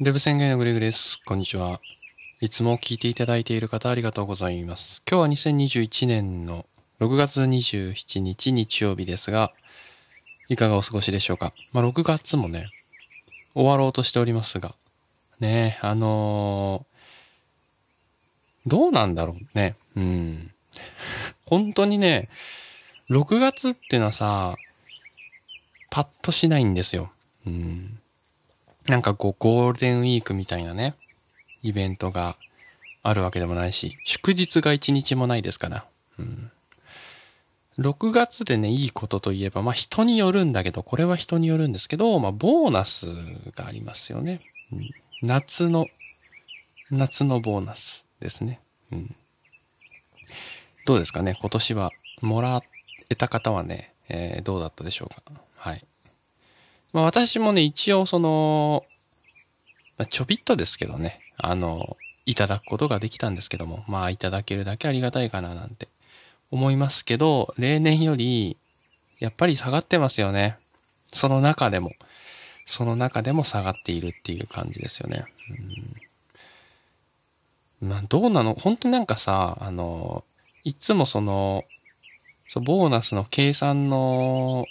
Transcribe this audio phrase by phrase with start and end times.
[0.00, 1.20] デブ宣言のグレグです。
[1.24, 1.78] こんにちは。
[2.40, 5.00] いつも聞いていただいている方ありがとうございます。
[5.08, 6.64] 今日は2021年の
[6.98, 9.52] 6月27日日曜日ですが、
[10.48, 11.52] いかがお過ごしでしょうか？
[11.72, 12.66] まあ、6月もね、
[13.54, 14.72] 終わろうとしておりますが、
[15.38, 19.76] ねあのー、どうなんだろうね。
[19.96, 20.50] うん。
[21.46, 22.28] 本当にね、
[23.10, 24.56] 6月ってのはさ、
[25.90, 27.12] パッとしないんですよ。
[27.46, 27.96] うん。
[28.88, 30.94] なんかこう、ゴールデンウィークみたいなね、
[31.62, 32.36] イベントが
[33.02, 35.84] あるわけでもないし、祝日が一日もないですから。
[36.18, 36.50] うん。
[37.78, 43.06] 6月でね、いいことといえば、まあ人によるんだけど、これは人によるんですけど、まあボーナス
[43.56, 44.40] がありますよね。
[44.72, 44.90] うん、
[45.26, 45.86] 夏の、
[46.90, 48.60] 夏のボーナスですね。
[48.92, 49.10] うん。
[50.86, 51.36] どうですかね？
[51.40, 51.90] 今年は
[52.20, 52.60] もら
[53.10, 55.22] えた方はね、えー、どうだったでしょうか？
[55.56, 55.82] はい。
[56.94, 58.82] まあ私もね、一応その、
[59.98, 65.88] まあ、ちょびっとですけどね、あの、いただくことができたんですけども、まあいただけるだけありがたいかななんて
[66.52, 68.56] 思いますけど、例年より
[69.18, 70.56] やっぱり下がってますよね。
[71.12, 71.90] その中でも、
[72.64, 75.24] その中でも下がっているっていう感じですよね。
[77.82, 80.22] うん、まあどうなの本当になんかさ、あの、
[80.62, 81.64] いつもその、
[82.48, 84.64] そボーナスの計算の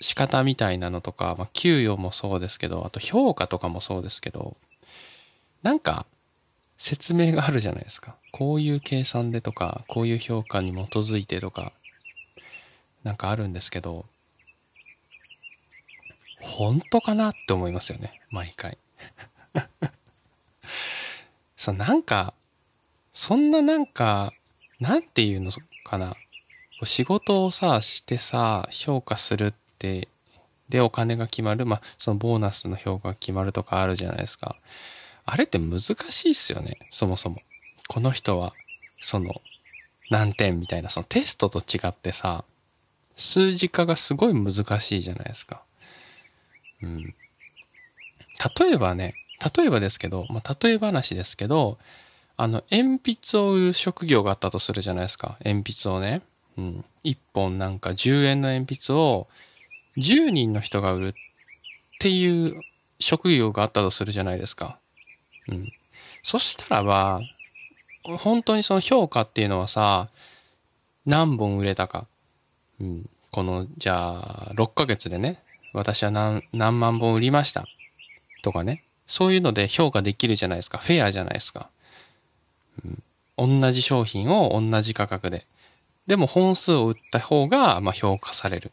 [0.00, 4.56] 仕方みたいなのとか、まあ、給与もそうですけど、あと評価とかもそうですけど、
[5.62, 6.06] なんか
[6.78, 8.14] 説明があるじゃないですか。
[8.32, 11.72] こういう計算でとか、こういう評価に基づいてとか、
[13.04, 14.06] なんかあるんですけど、
[16.40, 18.12] 本当かなって思いますよね。
[18.30, 18.78] 毎回。
[21.58, 22.32] そう、なんか、
[23.12, 24.32] そんななんか、
[24.80, 25.52] なんていうの
[25.84, 26.16] かな。
[26.84, 34.54] 仕事をさ、してさ、評価するっ、で、お金が決まる、まあ、そのボーナスの評価が決まるとかあるじゃないですか。
[35.26, 37.36] あれって難しいっすよね、そもそも。
[37.88, 38.52] この人は、
[39.02, 39.32] その、
[40.10, 42.44] 何点みたいな、そのテストと違ってさ、
[43.16, 45.62] 数字化がすごい難しいじゃないですか。
[46.82, 47.02] うん。
[48.58, 49.14] 例えばね、
[49.56, 51.76] 例えばですけど、まあ、例え話ですけど、
[52.36, 55.36] あの、鉛筆を売る職業があったとするじゃないですか。
[55.44, 56.22] 鉛筆をね。
[56.56, 56.84] うん。
[57.04, 59.26] 1本なんか10円の鉛筆を
[59.96, 61.12] 10人の人が売るっ
[62.00, 62.60] ていう
[62.98, 64.76] 職業があったとするじゃないですか。
[65.48, 65.68] うん。
[66.22, 67.20] そしたらば、
[68.04, 70.08] 本当にその評価っていうのはさ、
[71.06, 72.04] 何本売れたか。
[72.80, 73.02] うん。
[73.32, 75.38] この、じゃあ、6ヶ月でね、
[75.72, 77.64] 私は何、何万本売りました。
[78.42, 78.82] とかね。
[79.06, 80.78] そういうので評価できるじゃないですか。
[80.78, 81.68] フェアじゃないですか。
[83.38, 83.60] うん。
[83.60, 85.42] 同じ商品を同じ価格で。
[86.06, 88.70] でも本数を売った方が、まあ、評価される。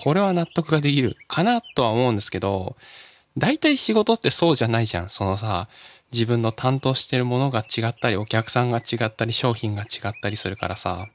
[0.00, 2.76] これは納得ができるかなとは思うんですけど、
[3.36, 5.10] 大体仕事ってそうじゃないじゃん。
[5.10, 5.68] そのさ、
[6.12, 11.06] 自分の担当してるものが違ったり、お客さんが違ったり、商品が違ったりするからさ。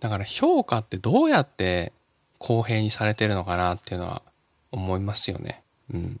[0.00, 1.92] だから評価ってどうやって
[2.38, 4.22] 公平にされてるのかなっていうのは
[4.70, 5.60] 思いますよね。
[5.92, 6.20] うん。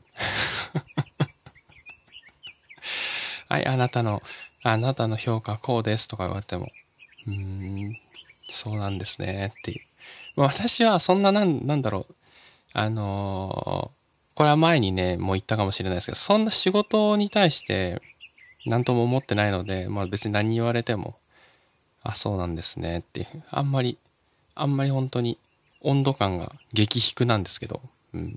[3.48, 4.22] はい、あなたの、
[4.62, 6.68] あなたの評価こうですとか言われても、
[7.26, 7.34] うー
[7.90, 7.96] ん、
[8.50, 9.80] そうなんですねっていう。
[10.36, 12.14] 私はそんななん、なんだろう。
[12.74, 18.00] あのー、これは前にね、もう言ったかもしれないですけど、そんな仕事に対して、
[18.66, 21.14] 何とも思ってないので、まあ別に何言われても、
[22.02, 23.26] あ、そうなんですねっていう。
[23.50, 23.96] あんまり、
[24.56, 25.38] あんまり本当に
[25.82, 27.80] 温度感が激低なんですけど、
[28.14, 28.34] うん。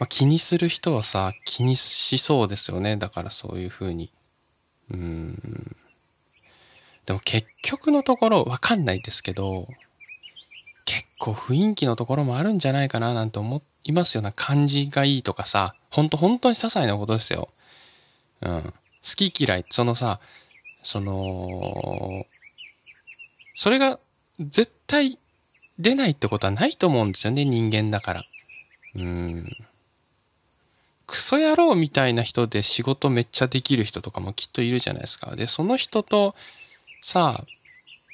[0.00, 2.96] まあ、気にする人はさ、気にしそうですよね。
[2.96, 4.10] だからそういうふうに。
[4.90, 5.36] うん。
[7.10, 9.66] でも結局のところわかんないですけど、
[10.84, 17.48] 結構雰囲気のところもあるんじゃないかななんて思いますような感じがいいとかさ、ほんと本当に些細なことですよ。
[18.42, 18.62] うん。
[18.62, 18.70] 好
[19.16, 20.20] き嫌い、そのさ、
[20.84, 22.24] その、
[23.56, 23.98] それが
[24.38, 25.18] 絶対
[25.80, 28.24] 出ないってことはないと思うんですよね、人間だから。
[28.94, 29.44] うん。
[31.08, 35.34] クソ野郎みたいな人で仕事めっちゃできる人とかもきっといるじゃないですか。
[35.34, 36.36] で、その人と
[37.02, 37.42] さ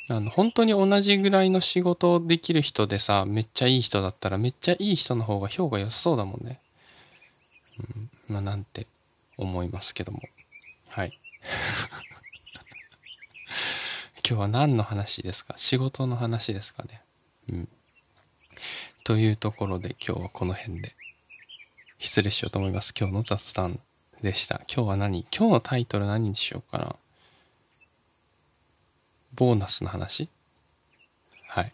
[0.08, 6.58] あ、あの、本当に同じぐらいの仕事できる人でさ、めっちゃいい人だったらめっちゃいい人の方が評価良さそうだもんね。
[8.28, 8.86] うん、まあなんて
[9.38, 10.20] 思いますけども。
[10.90, 11.12] はい。
[14.28, 15.54] 今日は何の話ですか？
[15.56, 17.00] 仕事の話ですかね。
[17.50, 17.68] うん。
[19.04, 20.92] というところで今日はこの辺で
[21.98, 22.94] 失礼しようと思います。
[22.98, 23.78] 今日の雑談
[24.22, 24.60] でした。
[24.72, 25.26] 今日は何？
[25.36, 26.96] 今日のタイトル何にしようかな？
[29.36, 30.28] ボーナスの話？
[31.50, 31.70] はい。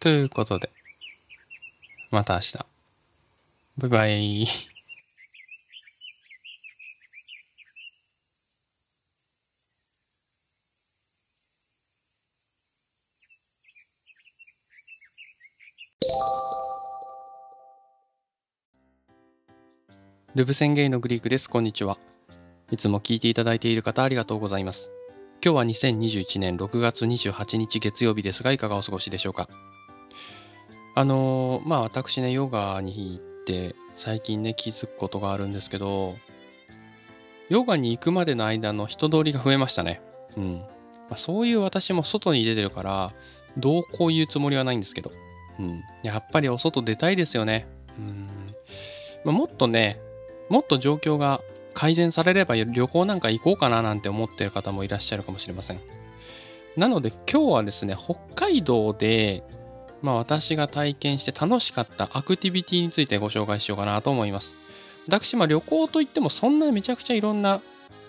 [0.00, 0.68] ということで、
[2.10, 2.58] また明日。
[3.78, 4.46] バイバイ。
[20.34, 21.48] ルブ宣言のグリークです。
[21.48, 21.98] こんにちは。
[22.70, 24.90] いつも聞いていただいている方ありがとうございます。
[25.44, 29.48] 今日は2021年6月28日月曜日ですが、いかがお過ごしでしょうか？
[30.94, 36.14] あのー、まあ私ね、ヨガに行って最近ね、気づくことがあるんですけど、
[37.48, 40.00] ヨガに行くまでの間の人通りが増えましたね。
[40.36, 40.58] うん。
[41.10, 43.12] まあ、そういう私も外に出てるから、
[43.56, 45.10] どうこう言うつもりはないんですけど、
[45.58, 45.82] うん。
[46.04, 47.66] やっぱりお外出たいですよね。
[47.98, 48.28] うん。
[49.24, 49.98] まあ、もっとね、
[50.48, 51.40] もっと状況が
[51.72, 55.80] 改善されれば旅行なんか行こうかななんて思ってる方もいらっしゃるかもしれません。
[56.76, 59.44] なので今日はですね、北海道で、
[60.00, 64.56] まあ私が体験して楽しかったアクティビティについてご紹介しようかなと思います。
[65.06, 67.60] 私、まあ旅行といってもそんなめちゃくちゃいろんな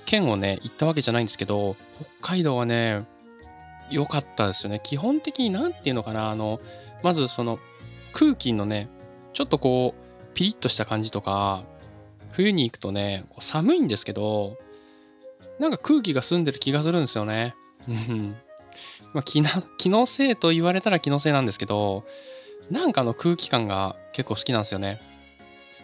[0.05, 1.75] 県をね、行ったわけじゃないんですけど、
[2.21, 3.05] 北海道はね、
[3.89, 4.79] 良かったですよね。
[4.83, 6.59] 基本的に何て言うのかな、あの、
[7.03, 7.59] まずその
[8.13, 8.89] 空気のね、
[9.33, 11.63] ちょっとこう、ピリッとした感じとか、
[12.33, 14.57] 冬に行くとね、寒いんですけど、
[15.59, 17.55] なんか空気が澄んでる気がするんですよね。
[19.13, 22.03] まあ気な、気のせいと言われたら気のせいなんですけど、
[22.71, 24.99] なんかの空気感が結構好きなんですよね。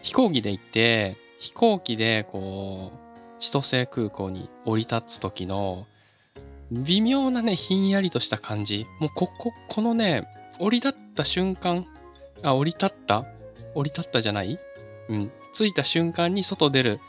[0.02, 5.86] 飛行機で行って、飛行機でこう、千歳空港に降り立つ時の、
[6.72, 8.86] 微妙なね、ひんやりとした感じ。
[9.00, 10.28] もうここ、このね、
[10.60, 11.86] 降り立った瞬間、
[12.44, 13.26] あ、降り立った？
[13.76, 14.58] 降り立ったじゃない？
[15.10, 15.32] うん。
[15.66, 17.00] 着いた瞬間に外出る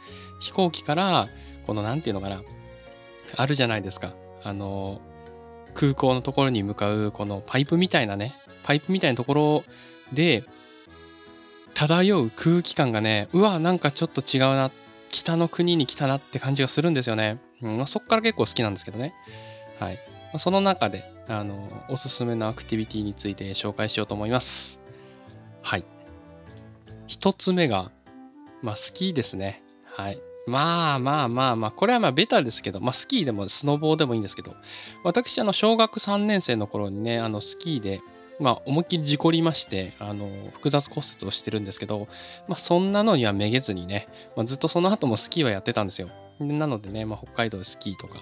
[0.40, 1.28] 飛行機から、
[1.66, 2.42] この何て言うのかな、
[3.36, 4.12] あるじゃないですか。
[4.42, 5.00] あの、
[5.74, 9.64] 空港のところに向かう、このパイプみたいなね、パイプみたいなところ
[10.12, 10.44] で、
[11.74, 14.70] 漂う空気感がね、うわ、なんかちょっと違うな、
[15.10, 17.38] 北の国に来たなって感じがするんですよね。
[17.62, 19.12] うんまあ、そっから結構好きなんですけどね。
[19.78, 19.94] はい。
[19.94, 20.00] ま
[20.34, 24.80] あ、その中で、あの、おすすめのアクティビティについて紹介しようと思います。
[25.62, 25.84] はい。
[27.06, 27.90] 一つ目が、
[28.62, 29.62] まあ、スキーですね。
[29.84, 30.20] はい。
[30.46, 34.54] まあまあまあまあ、これはまあベタですけど、まあスキーでもスノボーでもいいんですけど、
[35.04, 38.00] 私、あの、小学3年生の頃にね、あの、スキーで、
[38.40, 42.08] まあ、思いっきり事故りまして、あの、複雑骨折をしてるんですけど、
[42.48, 46.08] まあ、そんなのにはめげずにね、まあ、ずっとその後もスキーはやってたんですよ。
[46.40, 48.18] なのでね、まあ、北海道でスキーとか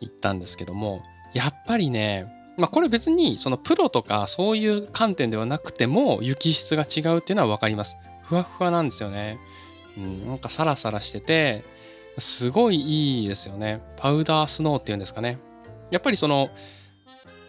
[0.00, 1.02] 行ったんですけども、
[1.34, 7.96] やっぱりね、まあ、これ別にそのプロとかそういう観点ではなくても雪質が違うっていうのは分かります。
[8.22, 9.38] ふわふわなんですよね。
[9.98, 11.64] うん、なんかサラサラしてて、
[12.18, 13.80] すごいいいですよね。
[13.96, 15.38] パウダースノーっていうんですかね。
[15.90, 16.50] やっぱりその、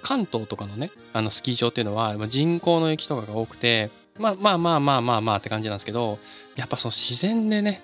[0.01, 6.19] 関東とかのね、あのスキー場っていうのは人工の雪とかが多くて、まあまあまあまあまあまあって感じなんですけど、
[6.55, 7.81] やっぱその自然でね、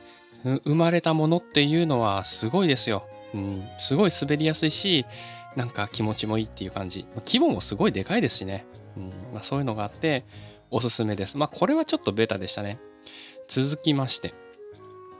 [0.63, 3.06] 生まれたものっていうのはすごいですよ。
[3.33, 5.06] うん、すごい滑りやすいし、
[5.56, 7.06] なんか気持ちもいいっていう感じ。
[7.25, 8.65] 規模もすごいでかいですしね。
[8.95, 10.23] うんまあ、そういうのがあって、
[10.71, 11.38] おすすめです。
[11.38, 12.79] まあこれはちょっとベタでしたね。
[13.47, 14.33] 続きまして、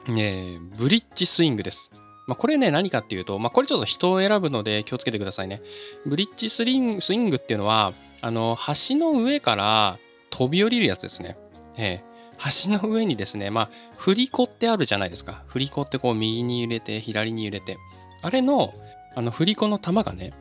[0.08, 1.92] えー、ブリッジスイングです。
[2.28, 5.62] まあ、これね、何かっていうと、まあ、これちょっと人を選ぶので気をつけてくださいね。
[6.06, 8.58] ブリッジスリンスイングっていうのは、あの、
[8.90, 10.00] 橋の上から
[10.32, 11.38] 飛び降りるやつですね。
[11.78, 15.44] えー、橋の上にですね、まあ、振り子ってあるじゃないですか。
[15.48, 17.78] 振り子ってこう右に揺れて、左に揺れて。
[18.22, 18.74] あれの、
[19.16, 20.32] あの、振り子の玉がね、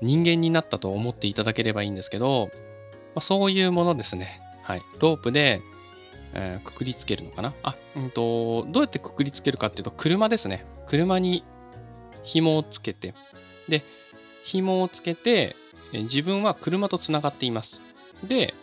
[0.00, 2.50] 人間になったと思っていただければいいんですけど、
[3.14, 4.40] まあ、そういうものですね。
[4.62, 4.82] はい。
[5.00, 5.62] ロープで
[6.38, 7.54] えー、くくりつけるのかな？
[7.62, 10.66] あ、うんと、どうやってくくりつけるかっていうと、車ですね。
[10.86, 11.44] 車に
[12.24, 13.14] 紐をつけて、
[13.68, 13.82] で、
[14.44, 15.56] 紐をつけて、
[15.92, 17.80] 自分は車とつながっています。
[18.22, 18.54] で、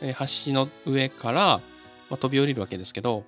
[0.00, 1.60] 橋の上から、
[2.08, 3.24] まあ、飛び降りるわけですけど、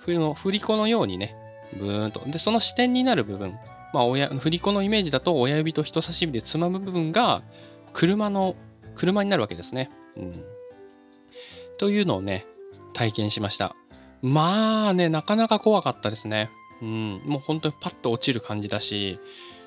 [0.00, 1.36] 振り子のようにね、
[1.78, 2.20] ブーンと。
[2.26, 3.56] で、その視点になる部分、
[3.92, 7.42] まあ、親振り子のイメージだと親指と人差し指でつまむ部分が
[7.92, 8.56] 車の
[8.94, 9.90] 車になるわけですね。
[10.16, 10.44] うん、
[11.78, 12.44] というのをね
[12.96, 13.76] 体験しました。
[14.22, 16.50] まあね、なかなか怖かったですね。
[16.80, 19.20] うん、もう本当にパッと落ちる感じだし、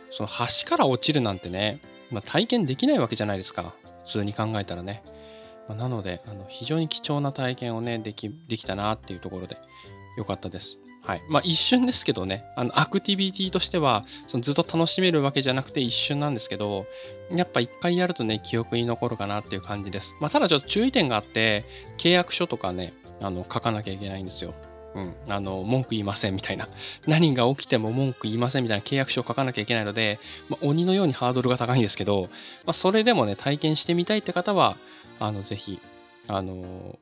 [0.09, 1.79] その橋から落ちるなんてね、
[2.11, 3.75] まあ、体験できないわけじゃないですか。
[4.05, 5.03] 普通に考えたらね。
[5.67, 9.57] まあ、なので、あの非常に貴重な体験をね、でき、できたなっていうところで、
[10.17, 10.79] よかったです。
[11.03, 11.23] はい。
[11.29, 16.85] まあ一瞬ですけどね、あのアクティビティとしては、そのずっと楽しめるわけじゃなくて一瞬なんですけど、
[17.31, 20.15] やっぱ一回やるとね、記憶に残るかなっていう感じです。
[20.19, 21.63] まあただちょっと注意点があって、
[21.97, 24.53] 契約書とかね、あの書かなきゃいけないんですよ。
[24.95, 26.67] うん、あの文句言いませんみたいな
[27.05, 32.23] 何が起きても文句言いませんみたいな契約書を書かなきゃいけないので、まあ、鬼のようにハードルが高いんですけど、
[32.65, 34.77] まあ、それでもね体験してみたいって方は
[35.19, 35.79] あのぜひ
[36.27, 36.97] あの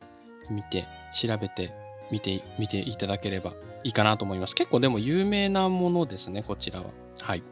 [0.49, 1.71] 見て調べて
[2.11, 4.55] 見て、見ていただければいいかなと思います。
[4.55, 6.85] 結構でも有名なものですね、こちらは。
[7.19, 7.43] はい。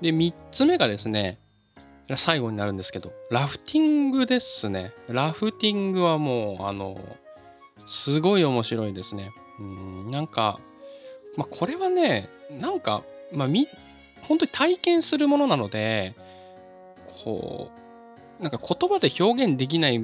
[0.00, 1.38] で、3つ目がですね、
[2.16, 4.92] 最後になるんですけど、ラフティングですね。
[5.08, 6.98] ラフティングはもう、あの、
[7.86, 9.32] すごい面白いですね。
[9.58, 10.58] うん、なんか、
[11.36, 13.68] まあ、これはね、なんか、まあ、み、
[14.22, 16.14] 本当に体験するものなので、
[17.24, 17.70] こ
[18.40, 19.98] う、なんか言葉で表現できない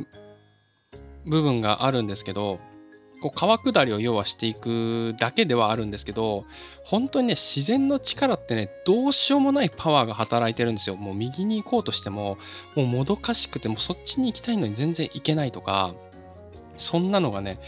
[1.27, 2.61] 部分があるんですけど、
[3.21, 6.45] こう川下りを要はしていくだけではあるんですけど
[6.85, 12.39] 本当にね自然の力ってねどうしようもないパワーが働いてるんですよもう右に行こうとしても
[12.77, 15.95] もうもどかしくてもそっちに行きたいのに全然行けないとか
[16.79, 17.59] そんなのがね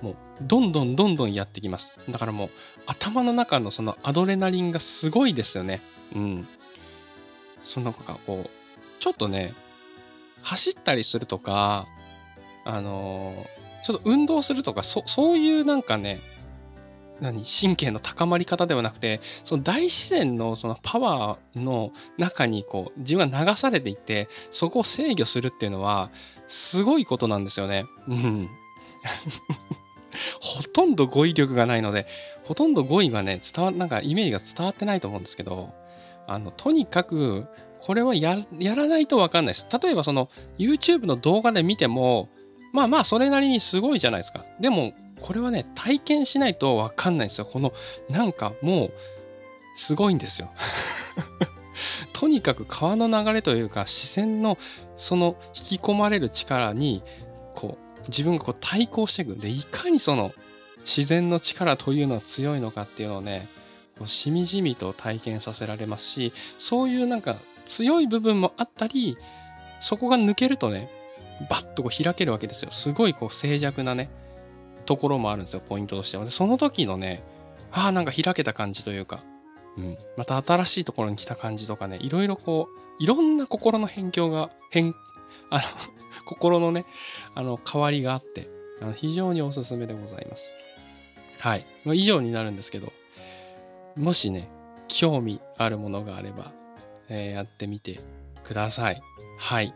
[0.00, 1.92] もうどんどんどんどんやってきます。
[2.08, 2.50] だからもう
[2.86, 5.80] 頭の中のそのアドレナリンがすごいですよね。
[6.14, 6.48] うん。
[7.60, 8.50] そのかこう
[9.00, 9.54] ちょっとね
[10.42, 11.86] 走ったりするとか
[12.64, 16.20] あのーちょっと運動するとか、そそういうなんかね、
[17.20, 26.10] 何神経の高まり方ではなくてその大自然のそのパワーの中にこう自分が流されていってそこを制御するっていうのは
[26.52, 27.86] すごいことなんですよね。
[28.06, 28.50] うん、
[30.38, 32.06] ほとんど語彙力がないので
[32.44, 35.72] ほとんど語彙がね伝わなんかイメージが伝わってないと思うんですけど
[36.26, 37.46] あのとにかく
[37.80, 39.66] これはやらないと分かんないです。
[39.82, 40.28] 例えばその
[40.58, 42.28] YouTube の動画で見ても
[42.72, 44.44] まあまあそれなりにすごいじゃないですか。
[44.60, 44.92] でも
[45.22, 47.46] これはね体験しないと分かんないんですよ。
[47.46, 47.72] この
[48.10, 48.92] なんかもう
[49.74, 50.50] すごいんですよ。
[52.12, 54.58] とにかく川の流れというか視線の
[54.96, 57.02] その引き込まれる力に
[57.54, 60.32] こう自分がこう対抗していくんでいかにその
[60.80, 63.48] 自然の力というのは強いのかっていうのをね
[63.98, 69.16] こうしみじみと体験させられますしそういうなんか強い部分もあったり
[69.80, 70.90] そこが抜けるとね
[71.48, 72.70] バッとこう開けるわけですよ。
[72.70, 74.10] すごいこう静寂なね、
[74.86, 76.24] ところもあるんですよ、ポイントとしては。
[76.24, 77.22] で、その時のね、
[77.70, 79.20] ああ、なんか開けた感じというか、
[79.76, 84.94] うん、また新しいところに来た感じとかね、いろいろこう、いろんな心の辺境が、変、
[85.50, 85.62] あの
[86.26, 86.84] 心のね、
[87.34, 88.48] あの、変わりがあって、
[88.80, 90.52] あの非常におすすめでございます。
[91.38, 91.66] はい。
[91.84, 92.92] まあ、以上になるんですけど、
[93.96, 94.48] もしね、
[94.88, 96.52] 興味あるものがあれば、
[97.08, 98.00] えー、やってみて
[98.44, 99.02] ください。
[99.38, 99.74] はい。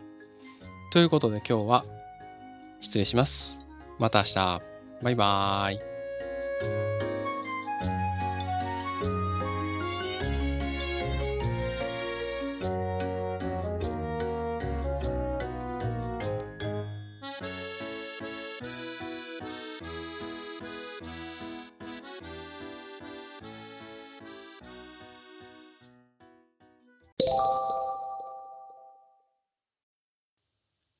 [0.93, 1.85] ということで今日は
[2.81, 3.59] 失礼します。
[3.99, 4.76] また明日。
[5.03, 5.75] バイバー
[7.12, 7.15] イ。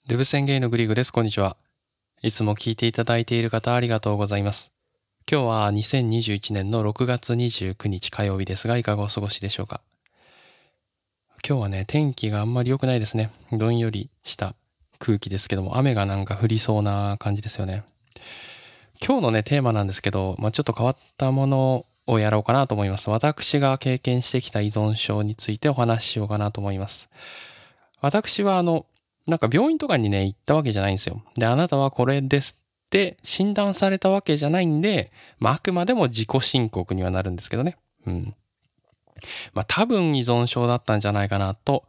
[0.09, 1.13] デブ宣言のグリグです。
[1.13, 1.57] こんにちは。
[2.23, 4.71] いつも聞いていただいている方ありがとうございます。
[5.29, 9.81] 今日は2021年の6月29日火曜日ですが、いかがお過ごしでしょうか？
[11.45, 13.33] 今日はね、天気があんまり良くないですね。
[13.51, 14.55] どんよりした
[15.01, 17.83] 空気ですけども、雨がなんか降りそうな感じですよね。
[19.05, 23.11] 今日のね、テーマなんですけど、まあ、ちょっと変わったものをやろうかなと思います。
[23.11, 27.11] 私が経験してきた依存症についてお話ししようかなと思います。
[28.01, 28.87] 私はあの、
[29.27, 31.23] なんか病院とかにね、行ったわけじゃないんですよ。
[31.37, 37.77] で、あなたはこれですって診断されたわけじゃないんで、まあ、あくまでも自己申告にはなるんですけどね。
[38.07, 38.35] うん。
[39.53, 41.85] まあ、多分依存症だったんじゃないかなと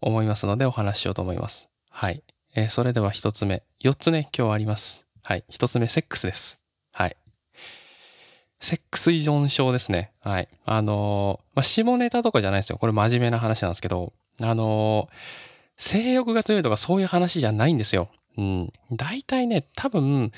[0.00, 1.68] 思いますのでお話ししようと思います。
[1.88, 2.24] はい。
[2.54, 3.62] えー、それでは一つ目。
[3.78, 5.06] 四つね、今日あります。
[5.22, 5.44] はい。
[5.48, 6.58] 一つ目、セックスです。
[6.90, 7.16] はい。
[8.60, 10.12] セックス依存症ですね。
[10.20, 10.48] はい。
[10.64, 12.78] あのー、まあ、下ネタとかじゃないですよ。
[12.78, 15.51] これ真面目な話なんですけど、あのー
[15.82, 18.08] 性欲が強いとかそういう話じゃないんですよ。
[18.38, 18.72] うん。
[18.92, 20.30] 大体ね、多分、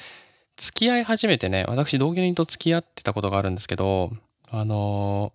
[0.57, 4.11] 付き合い始めてね、私同居人と付き合ってたことがあるんですけど、
[4.51, 5.35] あの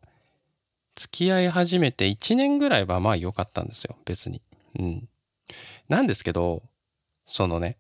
[0.96, 4.42] ー、付き合い始めて1年ぐらいはまあ良かったんですよ、別に。
[4.80, 5.10] うん。
[5.90, 6.64] なんですけど、
[7.28, 7.78] そのね、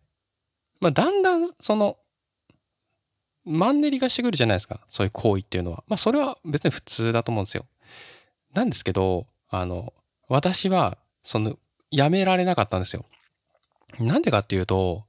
[0.79, 1.97] まあだんだんその、
[3.43, 5.83] マンネリがしてくるじゃないですか、そういう行為っていうのは。
[5.87, 7.65] まあそれは別に普通だと思うんですよ。
[8.53, 9.93] なんですけど、あの、
[10.27, 11.57] 私は、その、
[11.91, 13.05] やめられなかったんですよ。
[13.99, 15.03] なんでかっていうと、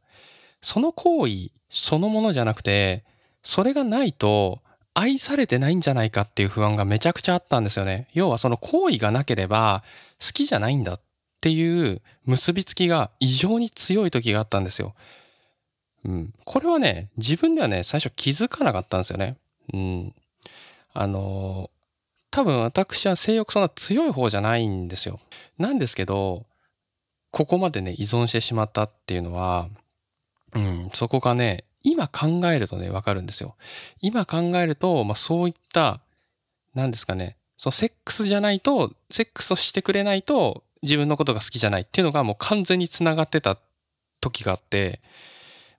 [0.61, 3.05] その行為そのものじゃなくて、
[3.43, 4.61] それがないと
[4.95, 8.09] 愛されてないんじゃないかっていう不安がめちゃくちゃあったんですよね。
[8.13, 9.83] 要はその行為がなければ
[10.25, 11.01] 好きじゃないんだっ
[11.41, 14.95] ていう結びつきが異常に強い時があったんですよ。
[16.05, 16.35] うん。
[16.45, 19.37] これはね、自分ではね、最初気づかなかったんですよね。
[19.73, 20.15] うん。
[20.93, 21.71] あの
[22.33, 25.21] 多分私は性欲そんな強い方じゃないんですよ。
[25.59, 26.47] なんですけど、
[27.31, 29.69] ここまでね、依存してしまったっていうのは、
[30.55, 33.57] うん、そこがね、今考えるとね、わかるんですよ。
[34.01, 36.01] 今考えると、まあそういった、
[36.75, 43.59] 何ですかね、そう、セックスじゃないと、セックスをしてくれないと自分のことが好きじゃないっていうのがもう完全に繋がってた
[44.21, 45.01] 時があって、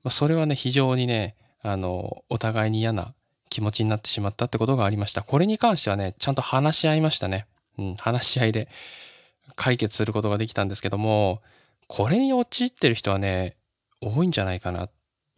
[0.03, 3.13] まあそれはね、非常にね、あの、お互いに嫌な
[3.49, 5.21] 気持ちになってしまったってことがありました。
[5.21, 7.45] これに関してはね、ちゃんと話し合いましたね。
[7.77, 8.67] うん、話し合いで
[9.55, 11.41] 解決することができたんですけども、
[11.87, 13.55] これに陥ってる人はね、
[14.01, 14.89] 多いんじゃないかなっ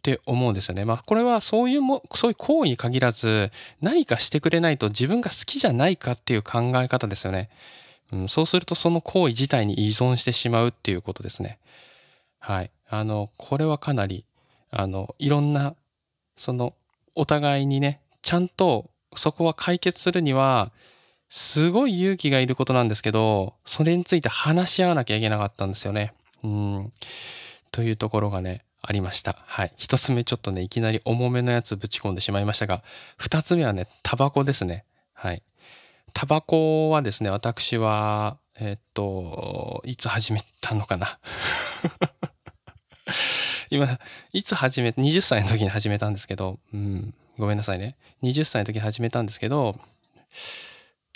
[0.02, 0.84] て思うんですよね。
[0.84, 7.50] まあこれはそういうも、そういう行為に限らず、何かしてくれないと自分が好きじゃないかっていう考え方ですよね。
[8.12, 11.58] うん、そうするとその行為自体に依存してしまうっていうことですね。
[12.38, 12.70] はい。
[12.88, 14.24] あの、これはかなり、
[14.70, 15.74] あの、いろんな、
[16.36, 16.74] その、
[17.14, 20.70] お互いにね、ちゃんとそこは解決するには、
[21.36, 26.14] すごい勇気がいることなんですけど、それについて話し合わなきゃいけなかったんですよね。
[26.44, 26.92] うん。
[27.72, 29.34] というところがね、ありました。
[29.44, 29.72] はい。
[29.76, 32.84] 一つ目ちょっとね、いきなり重めのやつぶち込んでしまいましたが、
[33.18, 34.84] 二つ目はね、タバコですね。
[35.12, 35.42] はい。
[36.12, 41.18] タバコはですね、私は、えっと、いつ始めたのかな
[43.70, 43.98] 今、
[44.32, 47.96] いつ始め、20歳の時に始めたんですけど、うん、ごめんなさいね。
[48.22, 49.76] 20歳の時に始めたんですけど、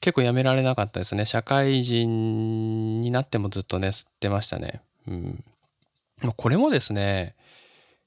[0.01, 1.27] 結構やめられなかったですね。
[1.27, 4.81] 社会人になってもずっとね、吸ってましたね。
[5.07, 5.45] うん。
[6.37, 7.35] これもですね、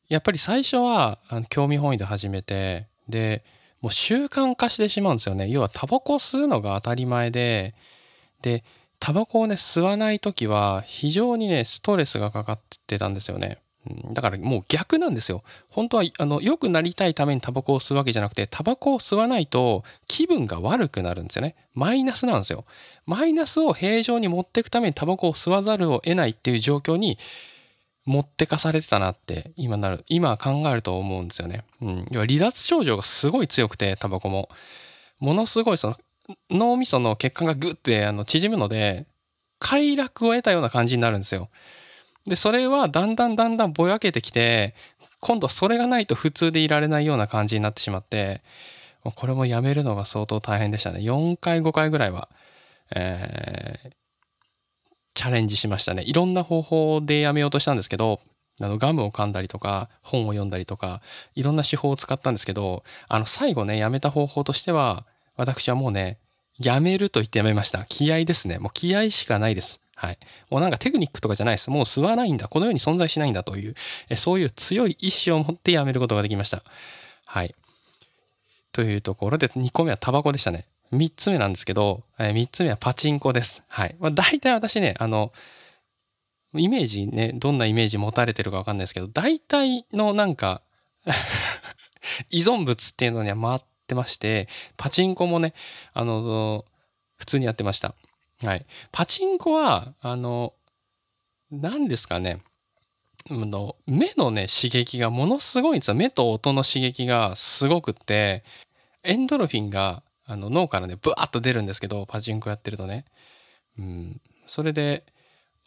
[0.07, 1.19] やっぱり最初は
[1.50, 3.43] 興味本位で始めて、で、
[3.81, 5.50] もう習慣化してしまうんですよね。
[5.50, 7.74] 要はタバコを吸うのが当たり前で、
[8.41, 8.63] で、
[9.00, 13.57] タバコをね、吸わない時は非常にね、ストレスがかかってたんですよね。
[14.13, 15.43] だからもう逆なんですよ。
[15.69, 21.55] 本当は、あの、良くなりたいためにタバコを吸うわけじゃなくて、タバコを吸わないと気分が悪くなるんですよね。
[21.73, 22.65] マイナスなんですよ。
[23.07, 27.17] マイナスを平常に持っていくためにタバコを吸わざるを得ないっていう状況に
[28.05, 31.63] 持ってかされてたなって今なる、今考えると思うんですよね。
[31.81, 32.07] うん。
[32.11, 34.50] 要は離脱症状がすごい強くて、タバコも。
[35.19, 35.95] ものすごいその
[36.50, 39.05] 脳みその血管がグッてあの縮むので、
[39.59, 41.50] 快楽を得たような感じになるんですよ。
[42.25, 44.75] で、それはだんだんだんだんぼやけてきて、
[45.20, 48.42] 今度それがないと普通でいられないような感じになってしまって、
[49.03, 51.00] これもやめるのが相当大変でしたね。
[51.00, 52.29] 4回5回ぐらいは、
[52.96, 53.92] えー、
[55.16, 56.03] チャレンジしましたね。
[56.03, 58.20] いろんな方法でやめようとしたんですけど、
[58.60, 61.01] あの、ガムを噛んだりとか、本を読んだりとか、
[61.34, 65.05] いろんな手法を使ったんですけど、あの、最後ね、やめた方法としては、
[65.36, 66.20] 私はもうね、
[66.60, 67.86] やめると言ってやめました。
[67.86, 68.60] 気合ですね。
[68.60, 69.81] もう気合しかないです。
[70.01, 70.18] はい。
[70.50, 71.70] もうなんかテクニックとかじゃないです。
[71.70, 72.48] もう吸わないんだ。
[72.48, 73.75] この世に存在しないんだという、
[74.09, 76.64] えそういう強い意志を持ってやめることができました。
[77.24, 77.53] はい。
[78.72, 80.66] というところで、2個目はタバコでしたね。
[80.92, 83.61] 3つ目なんですけど、え3つ目はパチンコです。
[83.68, 83.96] はい。
[84.00, 85.31] まあ、大体私ね、あの、
[86.55, 90.64] イメージね、どんなイメージ持たれてるかわかんないですけど、大体のなんか
[92.31, 95.53] 依存物っていうのには回ってまして、パチンコもね、
[95.94, 96.66] あの、
[97.18, 97.94] 普通にやってました。
[98.43, 98.65] はい。
[98.91, 100.53] パチンコは、あの、
[101.51, 102.41] 何ですかね。
[103.29, 105.95] の目のね、刺激がものすごいんですよ。
[105.95, 108.43] 目と音の刺激がすごくって、
[109.03, 113.05] エンドロフィンがあの脳からね、ブワーッと出るんですけど、パチンコやってるとね。
[113.77, 114.21] うん。
[114.47, 115.05] それで、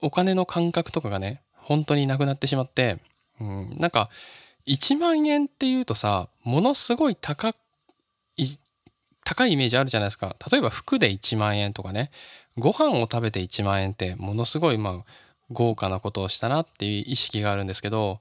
[0.00, 2.98] お金の感覚とかがね、本当になくなってしまって、
[3.40, 4.10] うん、なんか、
[4.66, 7.54] 1万円っていうとさ、ものすごい高
[8.36, 8.58] い、
[9.24, 10.36] 高いイメージあるじゃないですか。
[10.50, 12.10] 例えば服で1万円とかね。
[12.56, 15.04] ご飯を食べて1万円ってものすごいまあ
[15.50, 18.20] 豪華なことをしたなっていう意識があるんですけど、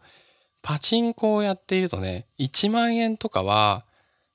[0.62, 3.86] パチンコをやっているとね、1万円とかは、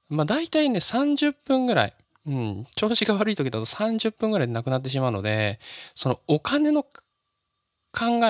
[0.09, 1.95] まあ大体ね30分ぐらい、
[2.27, 5.59] うん、調子が悪い時だと30分ぐらいでなくなってしまうので、
[5.95, 6.91] そのお金の考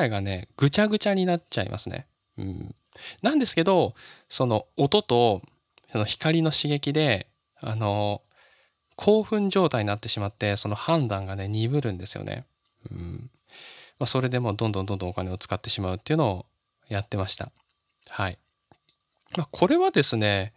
[0.02, 2.06] えがね、ぐちゃぐちゃになっちゃいますね。
[2.38, 2.74] うん。
[3.22, 3.94] なんですけど、
[4.28, 5.42] その音と
[5.92, 7.28] その光の刺激で、
[7.60, 8.22] あの、
[8.98, 12.44] 興奮状態になってしまって、その判断がね、鈍るんですよね。
[12.90, 13.30] うん。
[14.00, 16.46] まあ、それでもうどんどんどんどんお金を使ってしまうっていうのを
[16.88, 17.52] やってました。
[18.08, 18.38] はい。
[19.36, 20.52] まあ、これはですね、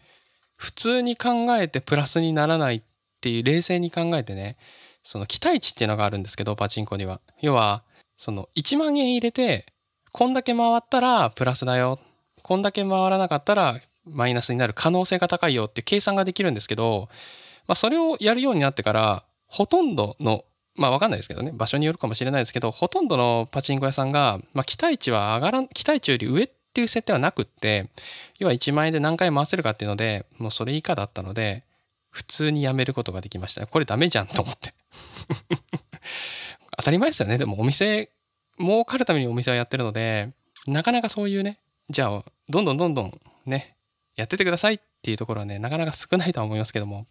[0.55, 2.81] 普通に考えてプラスにならないっ
[3.21, 4.57] ていう冷静に考えてね、
[5.03, 7.21] その期待値っていうのがあるんですけど、パチンコには。
[7.41, 7.83] 要は、
[8.17, 9.67] その1万円入れて、
[10.11, 11.99] こんだけ回ったらプラスだよ。
[12.41, 17.09] こんだけ回らなかったらマイナスになる可能性が高いよって計算ができるんですけど、
[17.67, 20.45] まあ、それをやるようになってから、ほとんどの、
[20.75, 27.89] まあわかんないですけどね、場所によるかもしれないですけど、ほとんどのパチンコ屋さんが、まあ期待値は上がらん、期待値より上っていう設定はなくって、
[28.39, 31.63] 要は1万円で何回回せるかっていうので、もうそれ以下だったので、
[32.09, 33.67] 普通にやめることができました。
[33.67, 34.73] これダメじゃんと思って。
[36.77, 37.37] 当たり前ですよね。
[37.37, 38.09] でもお店、
[38.59, 40.29] 儲かるためにお店はやってるので、
[40.67, 43.75] なかなかそういうね、じゃあ、どんどんどんどんね、
[44.15, 47.07] やっててくださいっていうところはね、なかなか少ないとは思いますけども、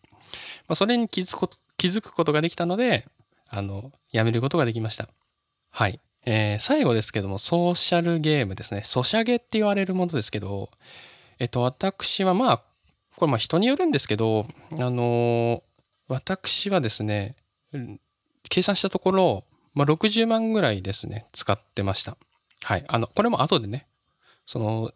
[0.68, 3.06] まあ、それに気づくこと、気づくことができたので、
[3.48, 5.08] あの、やめることができました。
[5.70, 6.00] はい。
[6.26, 8.82] えー、最後ですけども、ソーシャルゲームですね。
[8.84, 10.70] ソシャゲって言われるものですけど、
[11.38, 12.62] えっと、私はまあ、
[13.16, 15.62] これまあ人によるんですけど、あのー、
[16.08, 17.36] 私はですね、
[18.48, 22.16] 計算したところ、まあ、60万ぐらいですね、使ってました。
[22.62, 22.84] はい。
[22.88, 23.86] あの、これも後でね、
[24.44, 24.92] その、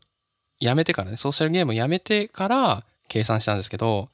[0.59, 4.09] やめてからね、ソーシャルゲームやめてから計算したんですけど、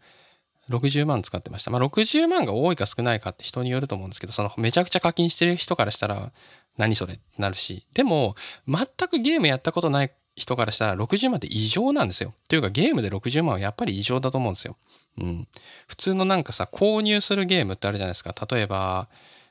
[0.70, 1.70] 60万使ってました。
[1.70, 6.33] まあ、60万が多いか少ないかって人によると思うんですけど、そのめちゃくちゃ課金してる人からしたら、
[6.78, 12.35] 何それってなるし、でも、全くゲームやったことない人からしたら60万って異常なんですよ。
[12.48, 14.76] というかゲームで60万はやっぱり異常だと思うんですよ。
[15.18, 15.48] うん。
[15.87, 18.35] 普通のなんかさ、購入するゲームってあるじゃないですか。
[18.50, 19.09] 例えば、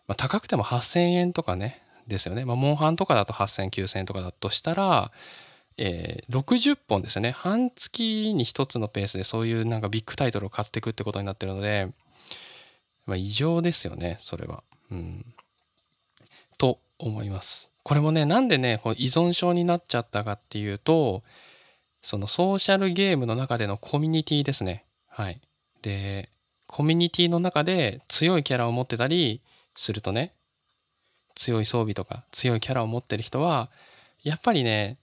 [0.08, 2.45] まあ、高くても8000円とかね、ですよね。
[2.45, 5.12] まあ、モンハンとかだと8000、9000円とかだとしたら、
[5.81, 7.31] えー、60本ですよね。
[7.31, 11.87] 半月に1つのペースでそういうなんかビッグタイトルを買っていくってことになってるので、
[13.05, 14.61] まあ、異常ですよね、それは。
[14.91, 15.25] うん。
[16.57, 17.71] と思います。
[17.83, 21.23] これもね、なんでね、こ依存症になっちゃったかっていうと、
[22.01, 24.83] そのソーシャルゲームの中でのコミュニティですね。
[25.07, 25.39] はい。
[25.81, 26.29] で、
[26.67, 29.41] コミュニティの中で強いキャラを持ってたり
[29.75, 30.33] するとね、
[31.35, 33.71] 強い装備とか強いキャラを持ってる人は、
[34.23, 34.97] やっぱりね、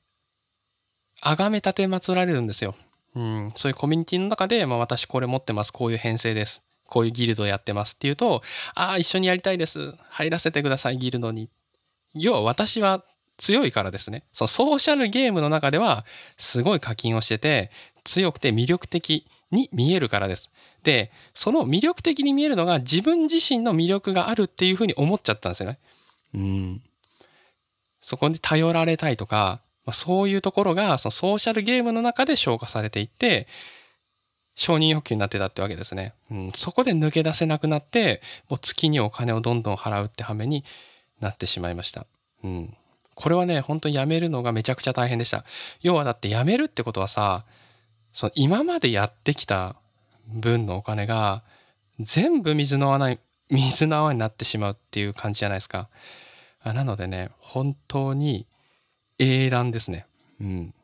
[1.22, 2.74] 崇め立て祀られるんですよ。
[3.14, 6.62] うん、そういうコミュニティの中で、まあ私これ持ってます、こういう編成です。
[6.86, 8.42] こういうギルドやってますっていうと、
[8.74, 9.94] ああ、一緒にやりたいです。
[10.08, 11.48] 入らせてください、ギルドに。
[12.14, 13.02] 要は私は
[13.38, 14.24] 強いからですね。
[14.32, 16.04] そのソーシャルゲームの中では
[16.36, 17.70] すごい課金をしてて
[18.04, 20.50] 強くて魅力的に見えるからです。
[20.82, 25.78] で、その魅力的に見えるのが自分自身の魅力があるっていうふうに思っちゃったんですよね。
[26.34, 26.82] うん。
[28.00, 33.46] そこに頼られたいとか、まあ、そういうところがそのソーシャルゲームの中で消化されていって、
[34.56, 36.14] 承認欲求になってたってわけですね。
[36.30, 40.64] うん、そこで抜け出せなくなって、もう月にお金をどんどん払うって羽目に
[41.20, 42.06] なってしまいました。
[42.42, 42.76] うん。
[43.14, 45.44] これはね、本当にやめるのがめちゃくちゃ大変でした。
[45.82, 47.44] 要はだってやめるってことはさ、
[48.12, 49.76] その今までやってきた
[50.28, 51.42] 分のお金が
[52.00, 53.18] 全部水の穴に、
[53.50, 55.88] 水の泡になってしまうっていう感じじゃないですか。
[56.64, 58.46] なのでね、本当に
[59.18, 60.06] 英断ですね。
[60.40, 60.74] うん。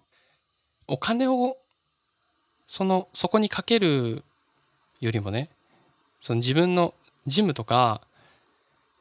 [0.86, 1.56] お金を、
[2.66, 4.24] その、そこにかける
[5.00, 5.50] よりもね、
[6.20, 6.94] その自分の
[7.26, 8.00] ジムとか、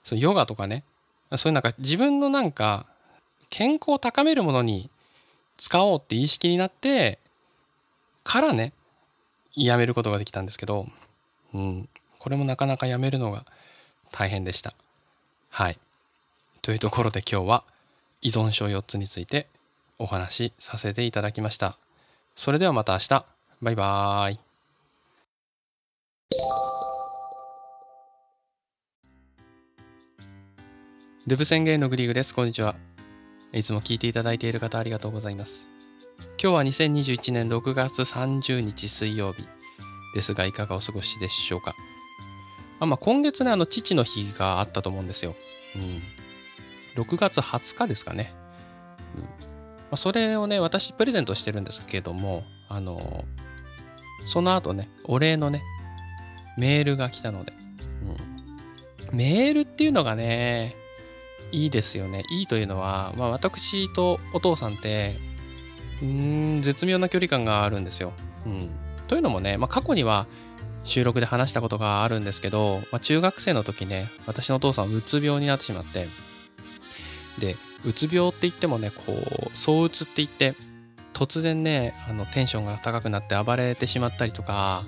[0.03, 0.83] そのヨガとかね、
[1.37, 2.85] そういうなんか自分のなんか
[3.49, 4.89] 健康を高めるものに
[5.57, 7.19] 使おうって意識になって
[8.23, 8.73] からね
[9.53, 10.87] やめることができたんですけど、
[11.53, 11.89] うん、
[12.19, 13.45] これもなかなかやめるのが
[14.11, 14.73] 大変でした。
[15.49, 15.79] はい。
[16.61, 17.63] というところで今日は
[18.23, 19.47] 依存症4つについて
[19.97, 21.77] お話しさせていただきました。
[22.35, 23.25] それではまた明日。
[23.61, 24.39] バイバーイ。
[31.27, 32.35] デブ宣言のグリーグです。
[32.35, 32.75] こんにちは。
[33.53, 35.67] いつも聞いていただいている方ありがとうございます。
[36.41, 39.47] 今日は2021年6月30日水曜日
[40.13, 41.73] ですが、いかがお過ごしでしょうか？
[42.79, 45.35] あまあ、今月ね、あの、父の日があったと思うんですよ。
[45.75, 46.20] うん。
[46.95, 48.33] 6月20日ですかね。
[49.15, 53.25] うんまあ、それをね、私プレゼントしてるんですけども、あの、
[54.25, 55.63] その後ね、お礼のね、
[56.57, 57.53] メールが来たので、
[59.11, 60.75] うん、メールっていうのがね、
[61.51, 62.23] いいですよね。
[62.31, 65.17] いいというのは、まあ、私とお父さんって、
[66.01, 68.13] うーん、絶妙な距離感があるんですよ。
[68.45, 68.69] うん。
[69.09, 70.27] というのもね、まあ、過去には
[70.85, 76.07] 収録で話したことがあるんですけど、まあ、中学生の時ね、私のお父さんうつ病になってしまって、
[77.39, 80.55] で、うつ病って言ってもね、こう、躁うつって言って、
[81.13, 84.83] 突然ね、あの、テンションが高くなって暴れてしまったりとか、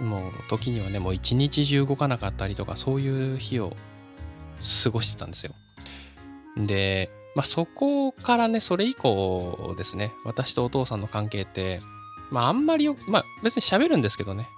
[0.00, 3.76] もう時にはね、もう一日中動かなかったりとか、そういう日を
[4.84, 5.54] 過ごしてたんですよ。
[6.56, 11.80] で、まあ、そこからね、それ以降ですね、私とお父さんの関係って、
[12.30, 14.48] まあ、あんまりよ、まあ、別に喋るんですけどね、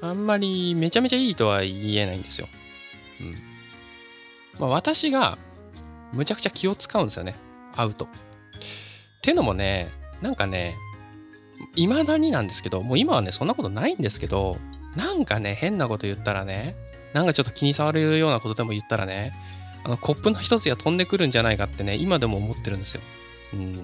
[0.00, 2.48] あんまりめちゃめちゃいいとは言えないんですよ。
[3.20, 4.60] うん。
[4.60, 5.38] まあ、私が
[6.12, 7.34] むちゃくちゃ気を使うんですよね、
[7.74, 8.04] 会うと。
[8.04, 8.08] っ
[9.22, 9.90] てのもね、
[10.22, 10.76] なんかね、
[11.74, 14.56] 未だになんですけど、もう今はね、そんなことないんですけど、
[14.96, 16.74] なんかね、変なこと言ったらね、
[17.12, 19.32] なんかちょっと気に障るようなことでも言ったらね、
[19.84, 23.00] あのコップの一つや飛んでくるんじゃないかってね、今でも思ってるんですよ。
[23.54, 23.74] うん。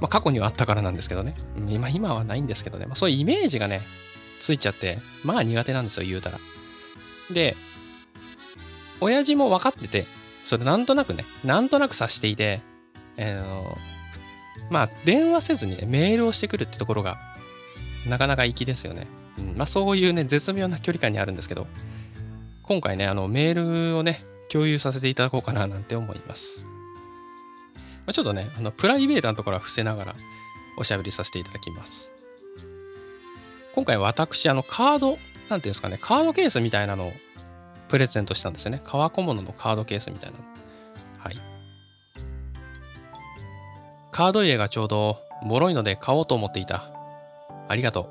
[0.00, 1.34] まあ過去にはあったからなんですけどね。
[1.68, 2.86] 今、今はないんですけどね。
[2.86, 3.82] まあそういうイメージがね、
[4.40, 6.38] ついちゃって、まあ苦手なんですよ、言うたら。
[7.30, 7.56] で、
[9.00, 10.06] 親父も分かってて、
[10.48, 12.62] それなんとなくね、なんとなく察していて、
[13.18, 13.76] えー、
[14.70, 17.18] まあ電話せずにね、メールをしてくるってところが
[18.06, 19.08] なかなか粋ですよね。
[19.38, 21.66] うん、まあそういうね、絶妙な距離感にあるんですけど、
[22.62, 26.66] 今回ね、あのメールをね、共有させていただこうかななんて思います。
[28.06, 30.14] まあ、ちょっとね、あのプライベートなところは伏せながら
[30.78, 32.10] おしゃべりさせていただきます。
[33.74, 35.18] 今回私、あのカード、なんてい
[35.52, 37.12] うんですかね、カードケースみたいなのを
[37.88, 38.80] プレゼントしたんですよね。
[38.84, 40.36] 革小物のカードケースみたいな。
[41.22, 41.36] はい。
[44.10, 46.90] カード入れがちょうど脆いので買おうと思っていた。
[47.68, 48.08] ありがと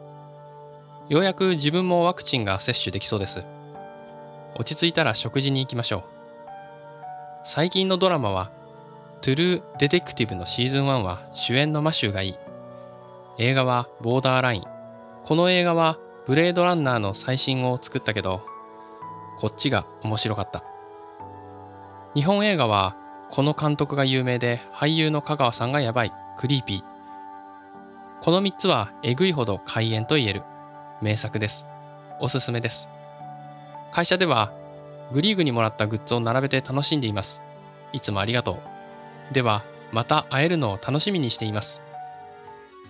[1.09, 1.13] う。
[1.13, 3.45] ようやく自分もワクチンが接種できそうです。
[4.55, 6.03] 落ち着いたら食事に行きましょう。
[7.45, 8.51] 最近のドラマは、
[9.21, 12.35] True Detective のシーズン1は主演のマシューがいい。
[13.37, 14.63] 映画はボーダーライン。
[15.23, 18.41] この映画はブレードランナーの最新を作ったけど、
[19.38, 20.63] こっちが面白かった。
[22.15, 22.95] 日本映画は
[23.30, 26.84] この監督が有名で俳優の香川さんがやばい、クリーピー。
[28.21, 30.43] この3つはえぐいほど怪演と言える。
[31.02, 31.65] 名作です。
[32.19, 32.89] おすすめです。
[33.91, 34.52] 会社では
[35.12, 37.41] グリーグにもらったグッズを並べて楽しんでいます。
[37.93, 38.60] いつもありがと
[39.32, 39.34] う。
[39.34, 41.82] では、また会えるのを楽しみにしています。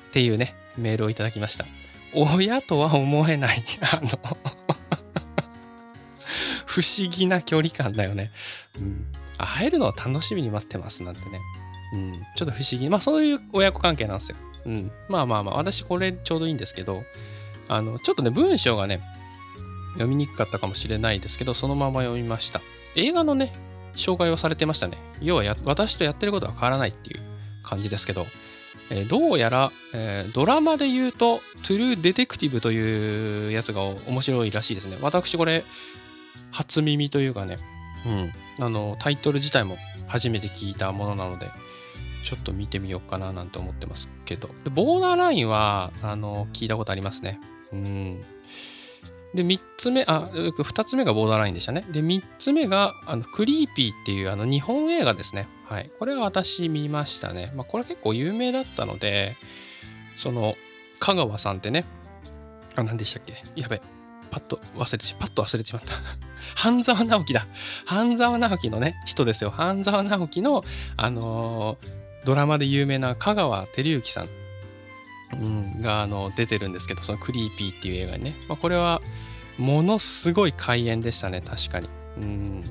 [0.10, 1.66] っていうね、メールをいただきました。
[2.14, 4.18] 親とは思えない、あの
[6.78, 8.32] 不思議な距離感だよね。
[8.80, 9.08] うん。
[9.40, 11.40] 会えるのを楽しみに待ってますなんてね。
[11.94, 12.14] うん。
[12.36, 12.88] ちょっと不思議。
[12.88, 14.38] まあそういう親子関係なんですよ。
[14.68, 14.92] うん。
[15.10, 17.02] まあまあまあ、私これちょうどいいんですけど、
[17.68, 19.02] あの、ちょっとね、文章がね、
[19.94, 22.62] 読みにくかったかもしれないですけど、そのまま読みました。
[22.96, 23.54] 映画のね、
[23.96, 25.00] 紹介をされてましたね。
[25.20, 27.22] 要は私とやってることは変わらないっていう
[27.64, 28.28] 感じですけど、
[28.92, 34.98] えー、どうやら、えー、ドラマで言うと、トゥルーデテクティブというやつが面白いらしいですね。
[35.02, 35.64] 私これ、
[36.52, 37.58] 初耳というかね、
[38.06, 41.50] うん、あの、タイトル自体も初めて聞いたものなので、
[42.24, 44.50] ちょっと見てみようかななんて思ってますけど。
[44.72, 47.40] ボーダーラインは、あの、聞いたことありますね。
[47.72, 48.22] うん。
[49.34, 51.86] で、3つ目、あ、2つ目がボーダーラインでしたね。
[51.92, 55.48] で、3つ目が、あの、クリーピーっていうあの日本映画ですね。
[55.70, 55.90] はい。
[56.00, 57.52] これは私見ましたね。
[57.56, 59.36] まあ、これ結構有名だったので、
[60.18, 60.56] その、
[61.00, 61.86] 香川さんってね、
[62.76, 63.36] あ、何でしたっけ？
[63.56, 63.82] やべ。
[64.30, 65.94] パッと忘れてし、パッと忘れてしまった。
[66.56, 67.46] 半沢直樹だ。
[67.86, 69.50] 半沢直樹のね、人ですよ。
[69.52, 70.64] 半沢直樹の、
[70.96, 74.28] あのー、ドラマで有名な香川照之さん、
[75.34, 78.36] うん、が、あの、出てるんですけど、そのクリーピーっていう映画にね。
[78.48, 79.02] まあ、これは、
[79.58, 81.90] ものすごい開演でしたね、確かに。
[82.22, 82.64] うん。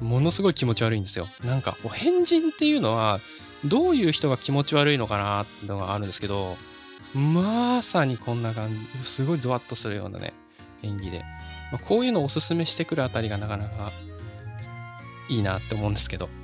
[0.00, 1.28] ものすごい気持ち悪いんですよ。
[1.42, 3.20] なんか、お変人っていうのは、
[3.64, 6.56] どういう人が気持ち悪いのかなっていうのがあるんですけど、
[7.14, 10.32] まさにこんな感じ、すごいゾワッとするようなね、
[10.84, 11.24] 演技で。
[11.72, 13.92] まあ、こういうのをおすすめしてくるあたりがなかなか
[15.28, 16.28] いいなって思うんですけど。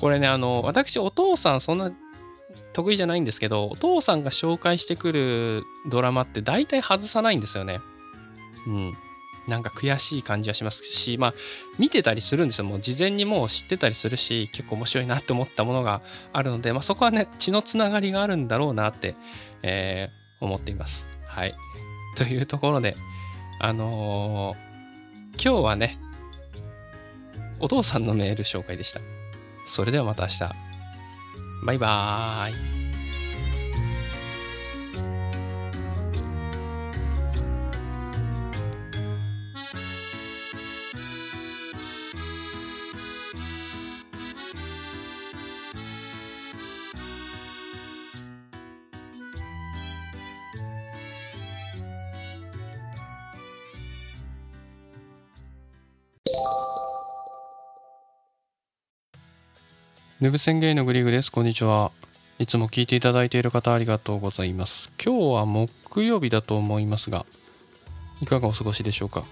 [0.00, 1.92] これね、あの、私、お父さんそんな
[2.72, 7.80] 得意じゃないんですけど、お父さんが紹介してくるドラマって大体外さないんですよね。
[8.66, 8.94] うん。
[9.48, 11.34] なんか悔しい感じはしますし、まあ、
[11.78, 12.66] 見てたりするんですよ。
[12.66, 19.16] もう事前にもう知ってたりするし、結構面白いなって思ったものがあるので、まあ、そこはね、血のつながりがあるんだろうなって、
[19.62, 21.07] えー、思っています。
[21.38, 21.54] はい。
[22.16, 22.96] というところで、
[23.60, 25.96] あのー、今日はね、
[27.60, 28.98] お父さんのメール紹介でした。
[29.64, 30.40] それではまた明日。
[31.64, 32.87] バイバーイ。
[60.20, 61.30] ヌブ宣言のグリーグです。
[61.30, 61.92] こんにちは。
[62.40, 64.90] いつも聞いていただいている方ありがとうございます。
[65.00, 67.24] 今日は木曜日だと思いますが、
[68.20, 69.22] いかがお過ごしでしょうか？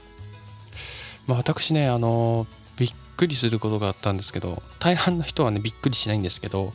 [1.27, 2.46] まあ私ね、あの、
[2.79, 6.72] びっくりすることがあったんですけど、大半の人はね、びっくりしないんですけど、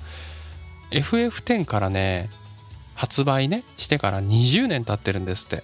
[0.92, 2.30] FF10 からね、
[2.96, 5.64] 発売ね、してから20年経ってるんですって。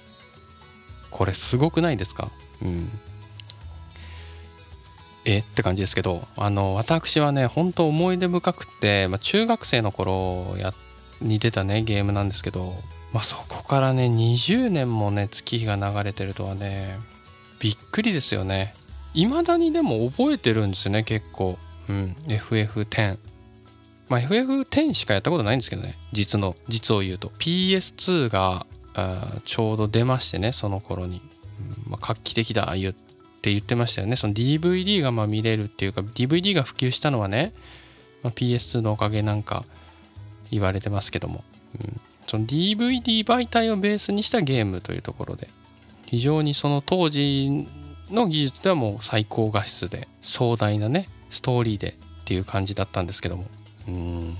[1.11, 2.31] これすごくないですか？
[2.61, 2.89] うん。
[5.27, 10.71] えって感じですけどあの私はね本当思い出深くて、まあ、中学生の頃や
[11.21, 12.73] に出たねゲームなんですけど、
[13.13, 16.97] まあ、そこからね20年もね月日が流れてるとはね
[17.59, 18.73] びっくりですよね。
[19.13, 21.57] 未だにでも覚えてるんですよね結構。
[21.89, 23.17] うん FF10
[24.09, 27.29] まあ FF10 しかやったことないんですけどね実の実を言うと。
[27.29, 28.65] PS2 が
[29.45, 31.19] ちょうど出ましてねその頃に、
[31.85, 33.06] うんまあ、画期的だ言って
[33.47, 34.17] って言ってましたよね。
[34.17, 37.53] その DVD がまあ見れるっていうか、DVD が普及したのはね、
[38.21, 39.63] まあ、PS2 のおかげなんか
[40.51, 41.45] 言われてますけども。
[41.79, 45.49] うん、その DVD 媒体をベースにしたゲームというところで
[46.05, 47.67] 非常にその当時
[48.09, 53.45] の技術ではもう最高画質で壮大なねストーリーでっていう感じだったんですけども。
[53.87, 54.35] うん。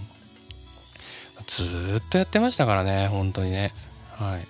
[1.48, 3.72] ずっとやってましたからね本当にね。
[4.18, 4.48] はい。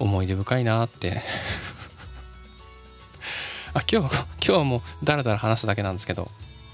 [0.00, 1.22] 思い出深いなって。
[3.74, 6.28] あ今日 今日はもうダラダラ話すだけなんですけど。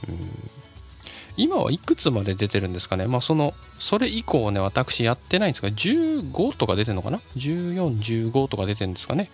[0.09, 0.51] うん。
[1.37, 3.07] 今はいくつまで出てるんですかね？
[3.09, 9.31] まあそのそれ以降ね私やってないんですが15とか出てるのかな？1415とか出てるんですかね？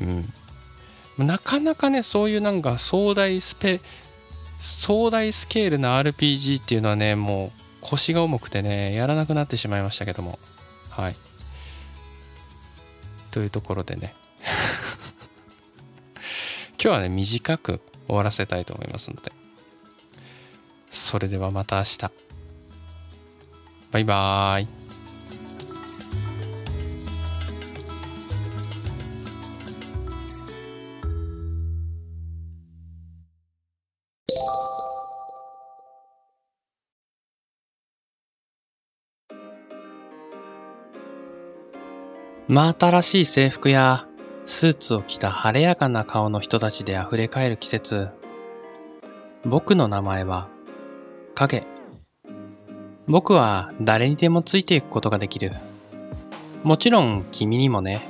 [0.00, 1.26] うん。
[1.26, 3.80] なかなかねそういうなんか壮大スペ
[4.60, 10.38] 壮大スケールな RPG っていうのはねもう腰が重くてねやらなくなってしまいましたけども。
[10.90, 11.16] はい。
[13.32, 14.14] というところでね。
[16.82, 19.32] 今日はね短く終わらせたいと思いますので。
[20.90, 21.98] それではまた明日。
[23.92, 24.86] バイバーイ。
[42.48, 44.06] 真新しい制服や
[44.46, 48.08] スーツを着た晴れやかな顔の人たちで溢れ返る季節。
[49.44, 50.48] 僕の名前は
[51.34, 51.66] 影。
[53.08, 55.52] 僕は誰にでもついていくことができる。
[56.62, 58.00] もちろん君にもね。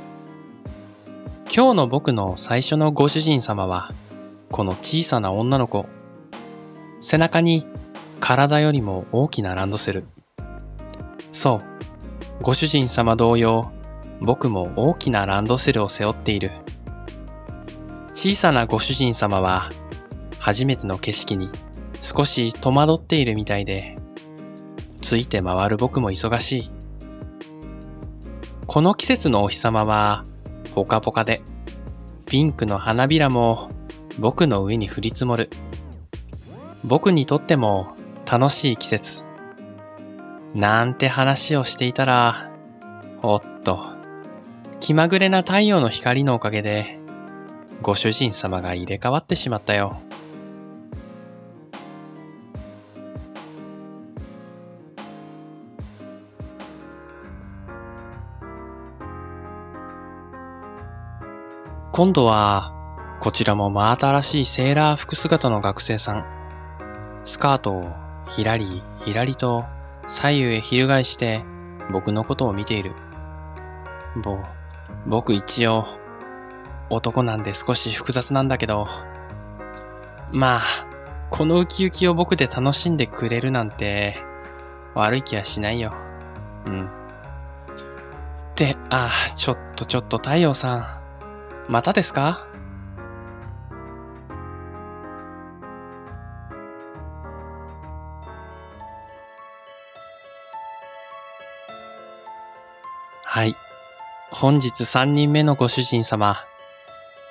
[1.54, 3.92] 今日の僕の最初のご主人様は、
[4.50, 5.86] この小さな女の子。
[7.00, 7.66] 背中に
[8.20, 10.04] 体よりも大きなランドセル。
[11.32, 11.58] そう、
[12.42, 13.72] ご主人様同様、
[14.20, 16.50] 僕も大きなランドセルを背負っている。
[18.14, 19.70] 小さなご主人様は、
[20.38, 21.50] 初めての景色に
[22.00, 23.96] 少し戸惑っているみたいで、
[25.02, 26.70] ついて回る僕も忙しい。
[28.66, 30.22] この季節のお日様は、
[30.74, 31.42] ポカポカで、
[32.26, 33.70] ピンクの花びらも
[34.18, 35.50] 僕の上に降り積もる。
[36.84, 37.96] 僕にとっても
[38.30, 39.26] 楽しい季節。
[40.54, 42.50] なんて話をしていたら、
[43.22, 43.95] おっと、
[44.86, 47.00] 気まぐれな太陽の光のおかげで、
[47.82, 49.96] ご主人様が入れ替わってしまったよ。
[61.90, 62.72] 今度は、
[63.18, 66.24] こちらも真新しいセーラー服姿の学生さん。
[67.24, 67.90] スカートを
[68.28, 69.64] ひらりひらりと
[70.06, 71.42] 左右へ翻して
[71.90, 72.92] 僕のことを見ている。
[74.22, 74.38] ぼ、
[75.06, 75.86] 僕一応
[76.90, 78.88] 男なんで少し複雑なんだけど、
[80.32, 80.62] まあ、
[81.30, 84.18] このウキウキを僕で楽しんでくれるなんて
[84.94, 85.94] 悪い気はしないよ。
[86.66, 86.86] うん。
[86.86, 86.88] っ
[88.56, 90.86] て、ああ、ちょっとちょっと太陽さん。
[91.68, 92.46] またですか？
[103.24, 103.54] はい。
[104.32, 106.44] 本日3人目のご主人様。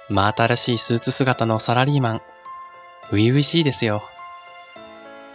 [0.10, 2.22] 真新しいスーツ姿のサラリーマン。
[3.12, 4.02] 初々しいですよ。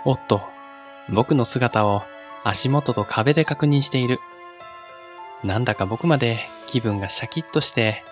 [0.06, 0.40] おっと、
[1.10, 2.02] 僕の姿を
[2.44, 4.20] 足元と壁で確認している。
[5.44, 8.04] なんだか僕まで気分がシャキッとして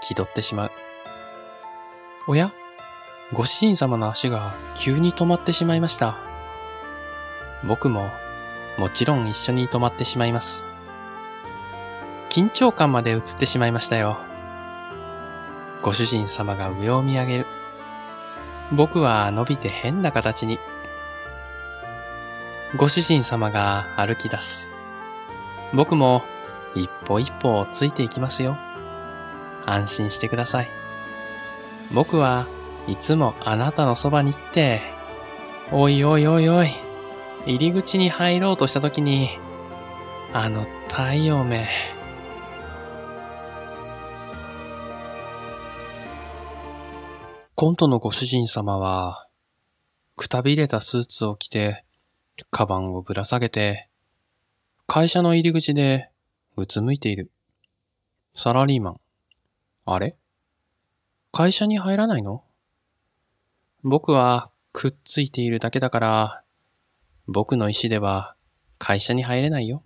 [0.00, 0.70] 気取ってしまう。
[2.28, 2.52] おや？
[3.32, 6.18] ご主人様の足が急に止まってしまいました。
[7.64, 8.10] 僕も
[8.78, 10.64] もちろん一緒に止まってしまいます。
[12.30, 14.18] 緊張感まで移ってしまいましたよ。
[15.82, 17.46] ご主人様が上を見上げる。
[18.72, 20.58] 僕は伸びて変な形に。
[22.76, 24.72] ご主人様が歩き出す。
[25.72, 26.22] 僕も
[26.74, 28.56] 一歩一歩ついていきますよ。
[29.64, 30.70] 安心してください。
[31.92, 32.46] 僕は
[32.86, 34.80] いつもあなたのそばに行って、
[35.72, 36.68] おいおいおいおい、
[37.46, 39.38] 入り口に入ろうとした時に、
[40.32, 41.66] あの太陽目。
[47.58, 49.28] コントのご主人様は、
[50.14, 51.86] くたびれたスーツを着て、
[52.50, 53.88] カバンをぶら下げて、
[54.86, 56.10] 会社の入り口で
[56.58, 57.30] うつむいている。
[58.34, 59.00] サラリーマン。
[59.86, 60.18] あれ？
[61.32, 62.44] 会社に入らないの？
[63.82, 66.42] 僕はくっついているだけだから、
[67.26, 68.36] 僕の意思では
[68.76, 69.82] 会社に入れないよ。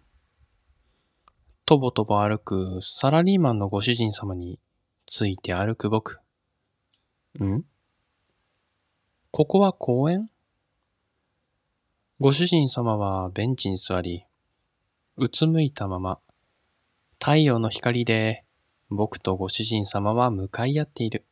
[1.67, 4.59] とぼとぼ歩くサラリーマンのご主人様に
[5.07, 6.20] ついて歩く僕。
[7.39, 7.65] ん？
[9.31, 10.29] ここは公園？
[12.19, 14.25] ご主人様はベンチに座り、
[15.17, 16.19] うつむいたまま、
[17.19, 18.45] 太陽の光で
[18.91, 21.25] 僕とご主人様は向かい合っている。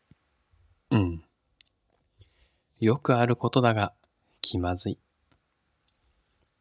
[0.90, 1.22] うん。
[2.78, 3.92] よくあることだが、
[4.40, 4.99] 気まずい。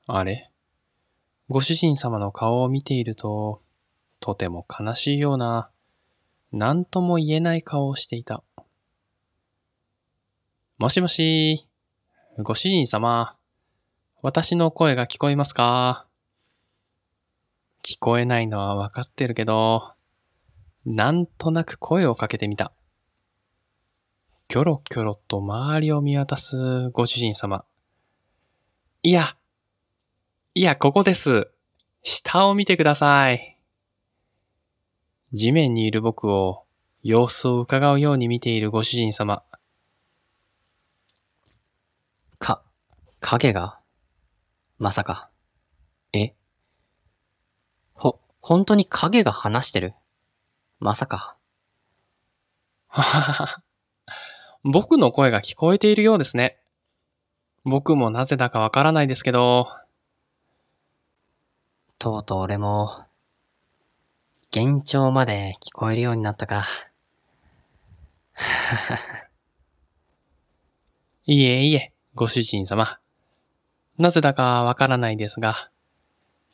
[0.07, 0.49] あれ？
[1.47, 3.61] ご主人様の顔を見ていると、
[4.19, 5.69] とても悲しいような、
[6.51, 8.43] 何とも言えない顔をしていた。
[10.79, 11.67] もしもし、
[12.37, 13.35] ご主人様、
[14.21, 16.05] 私の声が聞こえますか？
[17.83, 19.93] 聞こえないのはわかってるけど、
[20.85, 22.73] なんとなく声をかけてみた。
[24.47, 27.65] キョロキョロと周りを見渡すご主人様。
[29.01, 29.35] いや、
[30.53, 31.49] いや、ここです。
[32.03, 33.57] 下を見てください。
[35.33, 36.65] 地面にいる僕を
[37.01, 39.43] 様子を伺うように見ているご主人様。
[42.39, 42.61] か、
[43.19, 43.79] 影が
[44.79, 45.29] まさか。
[46.13, 46.33] え？
[47.93, 49.93] ほ、本当に影が話してる？
[50.79, 51.35] まさか。
[52.87, 53.63] ははは。
[54.63, 56.59] 僕の声が聞こえているようですね。
[57.63, 59.67] 僕もなぜだかわからないですけど。
[61.99, 63.05] とうとう俺も、
[64.55, 66.65] 幻聴まで聞こえるようになったか。
[71.25, 72.99] いえいえ、ご主人様。
[73.97, 75.71] なぜだかわからないですが、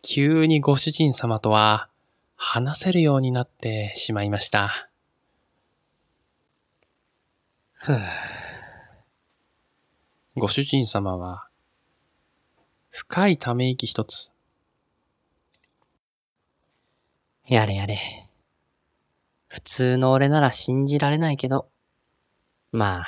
[0.02, 1.90] 急にご主人様とは
[2.38, 4.90] 話せるようになってしまいました。
[7.74, 8.00] ふぅ。
[10.38, 11.48] ご主人様は、
[12.90, 14.32] 深いため息一つ。
[17.46, 18.00] やれやれ。
[19.48, 21.68] 普通の俺なら信じられないけど、
[22.72, 23.06] まあ、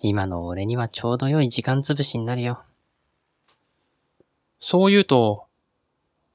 [0.00, 2.62] 今の俺にはちょうど良い時間つぶしになるよ。
[4.62, 5.46] そう言うと、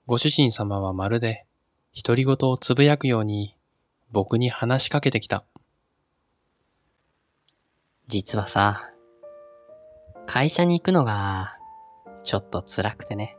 [0.08, 1.46] ご主人様はまるで
[1.96, 3.56] 独り言をつぶやくように
[4.12, 5.46] 僕に話しかけてきた。
[8.08, 8.90] 実はさ、
[10.26, 11.60] 会社に行くのが
[12.24, 13.38] ちょっと辛くてね。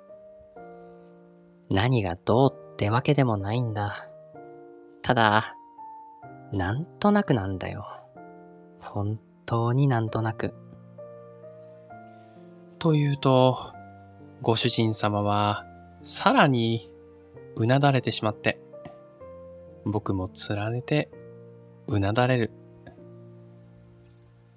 [1.68, 4.08] 何がどうってわけでもないんだ。
[5.02, 5.56] ただ、
[6.52, 7.84] なんとなくなんだよ。
[8.80, 10.54] 本当になんとなく。
[12.78, 13.72] というと、
[14.42, 15.64] ご主人様は
[16.02, 16.90] さらに
[17.56, 18.60] うなだれてしまって、
[19.84, 21.10] 僕もつられて
[21.86, 22.50] うなだれる。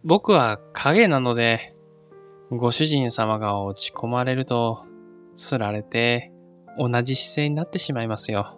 [0.04, 1.76] 僕は影なので、
[2.52, 4.86] ご主人様が落ち込まれると、
[5.36, 6.32] つられて
[6.78, 8.58] 同じ姿勢になってしまいますよ。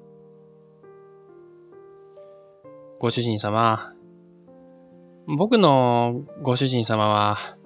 [2.99, 3.93] ご主人様、
[5.27, 7.57] 僕のご主人様は、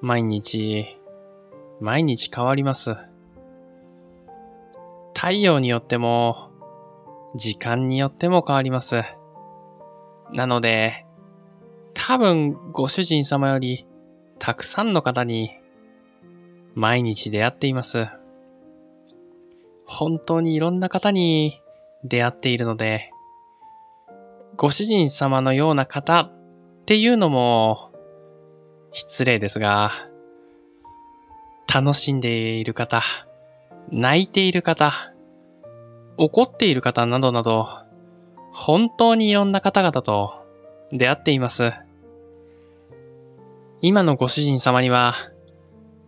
[0.00, 0.98] 毎日、
[1.82, 2.94] 毎日変わります。
[5.16, 6.50] 太陽によっても、
[7.34, 9.02] 時間によっても変わります。
[10.32, 11.04] なので、
[11.92, 13.84] 多分ご主人様より
[14.38, 15.58] たくさんの方に
[16.76, 18.06] 毎日出会っています。
[19.84, 21.60] 本当にいろんな方に
[22.04, 23.10] 出会っているので、
[24.56, 26.32] ご主人様のような方っ
[26.86, 27.90] ていうのも
[28.92, 30.11] 失礼ですが、
[31.66, 33.02] 楽しんでいる方、
[33.90, 34.92] 泣いている方、
[36.16, 37.66] 怒っている方などなど、
[38.52, 40.44] 本当にいろんな方々と
[40.90, 41.72] 出会っています。
[43.80, 45.14] 今のご主人様には、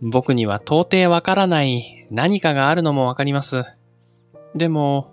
[0.02, 3.64] 僕には到底わからない何かがあるのもわかります。
[4.54, 5.12] でも、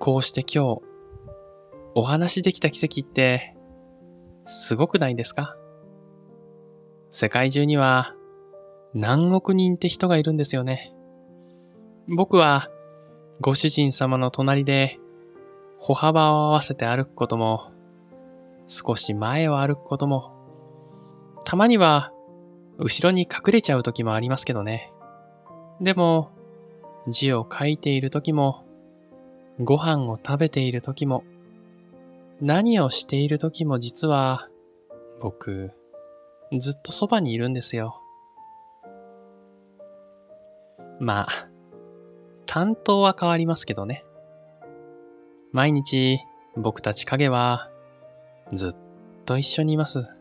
[0.00, 0.82] こうして今日、
[1.94, 3.56] お話できた奇跡って、
[4.46, 5.56] すごくないですか？
[7.10, 8.14] 世界中には
[8.94, 10.92] 何億人って人がいるんですよね。
[12.08, 12.70] 僕は
[13.40, 14.98] ご主人様の隣で
[15.78, 17.70] 歩幅を合わせて歩くことも、
[18.66, 20.32] 少し前を歩くことも、
[21.44, 22.12] たまには
[22.78, 24.92] 後ろに隠れちゃう時もありますけどね。
[25.80, 26.30] でも、
[27.06, 28.64] 字を書いている時も、
[29.60, 31.24] ご飯を食べている時も、
[32.40, 34.48] 何をしている時も実は、
[35.20, 35.72] 僕、
[36.56, 38.00] ずっとそばにいるんですよ。
[41.00, 41.48] まあ、
[42.46, 44.04] 担当は変わりますけどね。
[45.52, 46.20] 毎日
[46.56, 47.70] 僕たち影は
[48.52, 48.76] ずっ
[49.24, 50.12] と一緒にいます。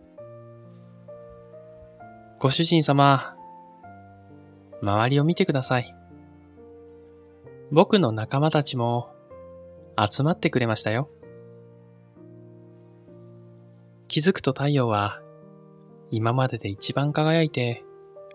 [2.40, 3.36] ご主人様、
[4.82, 5.96] 周りを見てください。
[7.72, 9.12] 僕の仲間たちも
[10.00, 11.10] 集まってくれましたよ。
[14.08, 15.22] 気づくと太陽は
[16.12, 17.84] 今までで一番輝いて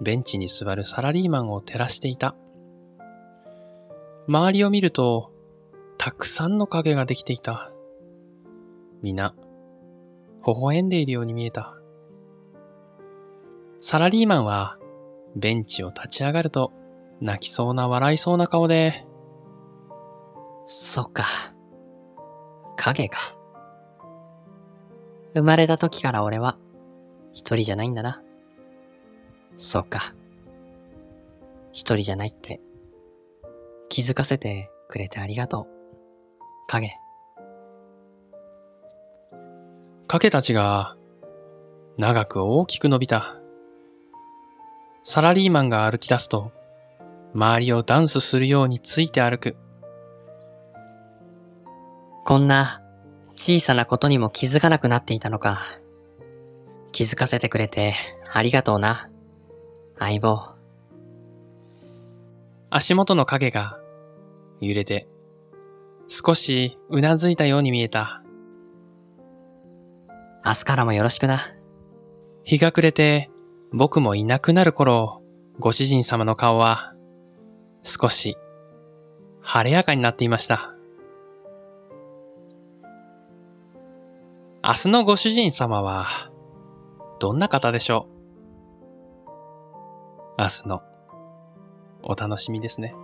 [0.01, 2.34] ベンチに座るサラリーマンを照らしていた。
[4.28, 5.32] 周りを見ると、
[5.99, 7.72] たくさんの影ができていた。
[9.03, 9.34] みんな、
[10.47, 11.74] 微笑んでいるように見えた。
[13.80, 14.78] サラリーマンは、
[15.36, 16.72] ベンチを立ち上がると、
[17.20, 19.05] 泣きそうな笑いそうな顔で、
[20.66, 21.24] そっか。
[22.76, 23.18] 影か。
[25.34, 26.59] 生まれた時から俺は、
[27.32, 28.22] 一人じゃないんだな。
[29.57, 30.15] そっか。
[31.73, 32.61] 一人じゃないって、
[33.89, 35.67] 気づかせてくれてありがとう。
[36.67, 36.99] 影。
[40.07, 40.97] 影たちが、
[41.97, 43.37] 長く大きく伸びた。
[45.05, 46.53] サラリーマンが歩き出すと、
[47.35, 49.57] 周りをダンスするようについて歩く。
[52.25, 52.83] こんな
[53.31, 55.59] 小さなことにも気づかなくなっていたのか。
[56.93, 57.95] 気づかせてくれて
[58.33, 59.09] ありがとうな。
[59.99, 60.55] 相棒。
[62.70, 63.78] 足元の影が
[64.61, 65.09] 揺れて
[66.09, 68.22] 少しうなずいたように見えた。
[70.45, 71.40] 明日からもよろしくな。
[72.45, 73.30] 日が暮れて
[73.72, 75.22] 僕もいなくなる頃、
[75.59, 76.95] ご主人様の顔は
[77.84, 78.36] 少し
[79.40, 80.74] 晴れやかになっていました。
[84.64, 86.30] 明日のご主人様は
[87.18, 88.12] どんな方でしょう？
[90.43, 90.82] 明日の
[92.03, 92.97] お楽しみですね。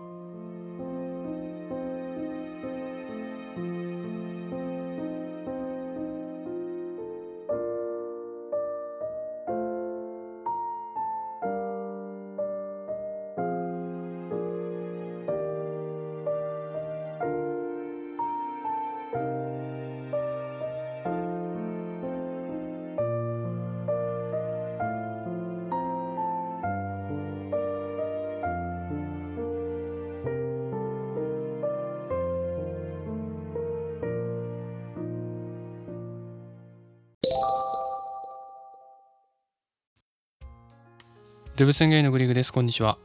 [41.59, 42.53] デブ宣言のグリグです。
[42.53, 42.99] こんにちは。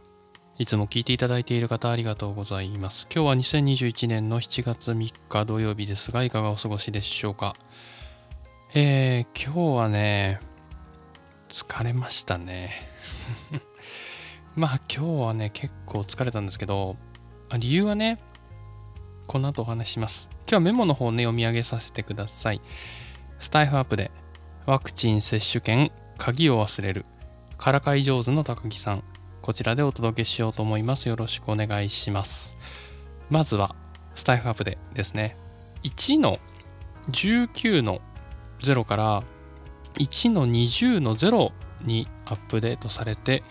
[0.59, 3.07] いつも聞いていただいている方ありがとうございます。
[3.11, 7.55] 今日は2021年の7月3日土曜日ですが、いかがお過ごしでしょうか？
[8.75, 10.39] えー、今日はね、
[11.49, 12.69] 疲れましたね。
[14.55, 16.95] まあ今日はね、結構疲れたんですけど、
[17.57, 18.19] 理由はね、
[19.25, 20.29] この後お話しします。
[20.41, 22.61] 今日はメモの方ね、読み上げさせてください。
[23.39, 24.11] スタイフアップで、
[24.67, 27.07] ワクチン接種券、鍵を忘れる。
[27.63, 29.05] からかい上手の高木さん。
[29.41, 31.07] こちらでお届けしようと思います。
[31.07, 32.57] よろしくお願いします。
[33.29, 33.73] まずは、
[34.15, 35.37] スタイフアップでですね。
[35.83, 36.39] 1の
[37.09, 38.01] 19の
[38.59, 39.23] 0から
[39.93, 41.53] 1の20の0
[41.83, 43.43] にアップデートされて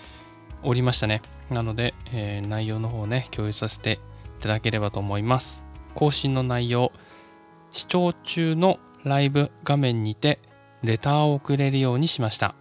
[0.62, 1.22] おりましたね。
[1.48, 3.98] なので、えー内容の方ね、共有させて
[4.38, 5.64] いただければと思います。
[5.94, 6.92] 更新の内容、
[7.70, 10.38] 視聴中のライブ画面にて
[10.82, 12.54] レターを送れるようにしました。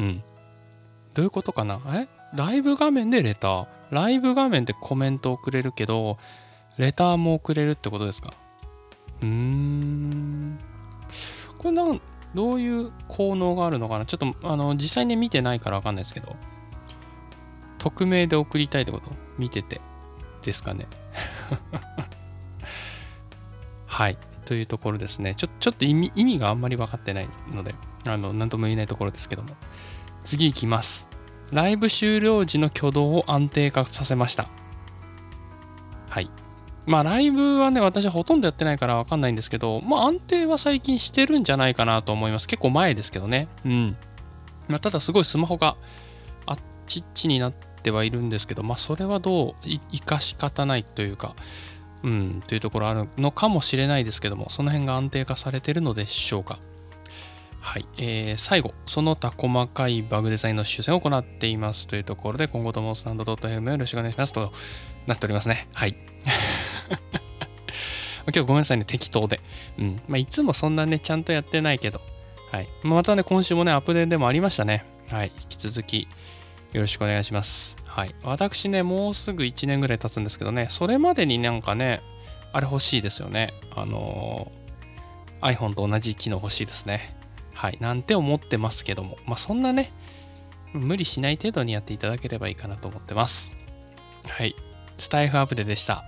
[0.00, 0.24] うん。
[1.14, 1.80] どういうことかな？
[1.88, 2.08] え？
[2.34, 3.66] ライブ画面でレター。
[3.90, 6.18] ライブ画面でコメント送れるけど、
[6.78, 8.32] レターも送れるってことですか？
[9.20, 10.58] うーん。
[11.58, 12.00] これなん、
[12.34, 14.06] どういう効能があるのかな？
[14.06, 16.36] ちょっと、あの、実際に見てないからわかんないですけど、
[17.78, 19.10] 匿名で送りたいってこと？
[19.38, 19.80] 見てて。
[20.42, 20.86] ですかね。
[23.86, 24.16] はい。
[24.46, 25.34] というところですね。
[25.34, 27.74] ちょ、ちょっと意味、意味があんまり分かってないので、
[28.06, 29.50] あの、なんとも言えないところですけども。
[30.24, 31.08] 次いきます。
[31.50, 34.48] ライブ終了時の挙動を安定化させました。
[36.08, 36.30] はい。
[36.86, 42.48] まあ、ライブはね、私はほとんどやってないからわかんないんですけど、まあ、安定は最近してるんじゃないかなと思います。
[42.48, 43.48] 結構前ですけどね。
[43.64, 43.96] うん。
[44.68, 45.76] まあ、ただすごいスマホが
[46.46, 49.54] あっちっちになってはいるんですけど、まあ、それはどう
[49.92, 51.34] 生かし方ないというか、
[52.02, 56.58] うん、というところあるのかもしれないですけども、その辺が安定化されてるのでしょうか。
[57.60, 64.52] はい、えー最後、その他細かいバグデザインの修正を行っていますというところで、今後ともスタンド .fm よろしくお願いしますと
[65.06, 65.68] なっておりますね。
[65.72, 65.96] はい。
[68.26, 69.40] 今日ごめんなさいね、適当で。
[69.78, 70.00] うん。
[70.08, 72.00] まあ、いつもそんなね、ちゃんとやってないけど。
[72.50, 72.68] はい。
[72.82, 74.84] ままたね、今週もね、アップデートでもありましたね。
[75.08, 75.32] はい。
[75.40, 76.08] 引き続き、
[76.72, 77.76] よろしくお願いします。
[77.84, 78.14] はい。
[78.22, 82.02] 私ね、もうすぐ1年ぐらい経つんですけどね、それまでになんかね、
[82.52, 83.52] あれ欲しいですよね。
[83.74, 84.60] あのー
[85.40, 87.16] iPhone と同じ機能欲しいですね。
[87.60, 87.76] はい。
[87.78, 89.18] なんて思ってますけども。
[89.26, 89.92] まあ、そんなね、
[90.72, 93.54] 無理しない程度にやっていただければいいかなと思ってます。
[94.26, 94.56] はい。
[94.96, 96.04] スタイフアップデでした。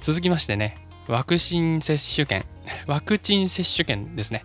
[0.00, 2.46] 続きましてね、ワクチン接種券。
[2.88, 4.42] ワクチン接種券ですね。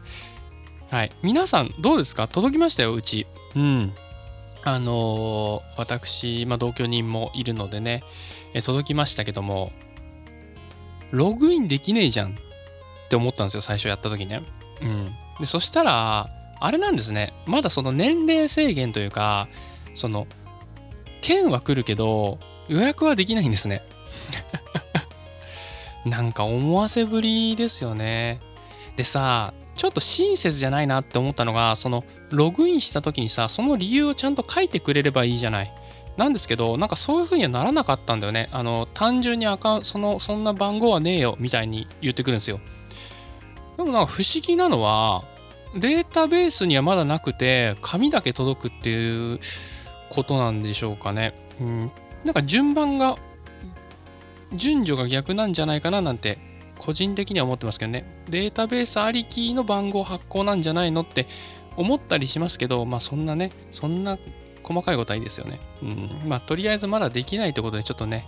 [0.92, 1.12] はい。
[1.24, 2.28] 皆さん、どうですか？
[2.28, 3.26] 届きましたよ、うち。
[3.56, 3.94] うん。
[4.66, 8.04] あのー私、まあ、同居人もいるのでね、
[8.54, 9.72] え届きましたけども、
[11.12, 12.34] ログインできねえじゃんっ
[13.08, 14.42] て思ったんですよ、最初やった時ね。
[14.82, 15.16] うん。
[15.40, 16.30] で、そしたら、
[16.60, 17.34] あれなんですね。
[17.46, 19.48] まだその年齢制限というか、
[19.94, 20.28] その、
[21.22, 23.84] 券は来るけど、予約はできないんですね。
[26.06, 28.40] なんか思わせぶりですよね。
[28.96, 35.74] でさ、ちょっと親切じゃないなって思ったのが、そのログインした時にさ、その理由をちゃんと書いてくれればいいじゃない。
[36.18, 38.50] なんですけど、なんかそういう風にはならなかったんだよね。
[38.52, 42.60] あの、単純にアカウンその、そんな番号はねえよ、みたいに言ってくるんですよ。
[43.80, 45.24] でもなんか不思議なのは、
[45.74, 49.40] データベースにはまだなくて、紙だけ届くっていう
[50.10, 51.34] ことなんでしょうかね。
[51.62, 51.92] うん。
[52.26, 53.18] なんか順番が、
[54.54, 56.40] 順序が逆なんじゃないかななんて、
[56.78, 58.22] 個人的には思ってますけどね。
[58.28, 61.26] データベースありきの番号発行なんじゃないのって
[61.78, 64.20] 思ったりしますけど、まあそんなね、そんな
[64.62, 65.62] 細かいことはいいですよね。
[65.82, 66.10] うん。
[66.28, 68.28] まあとりあえずまだできないってことでちょっとね、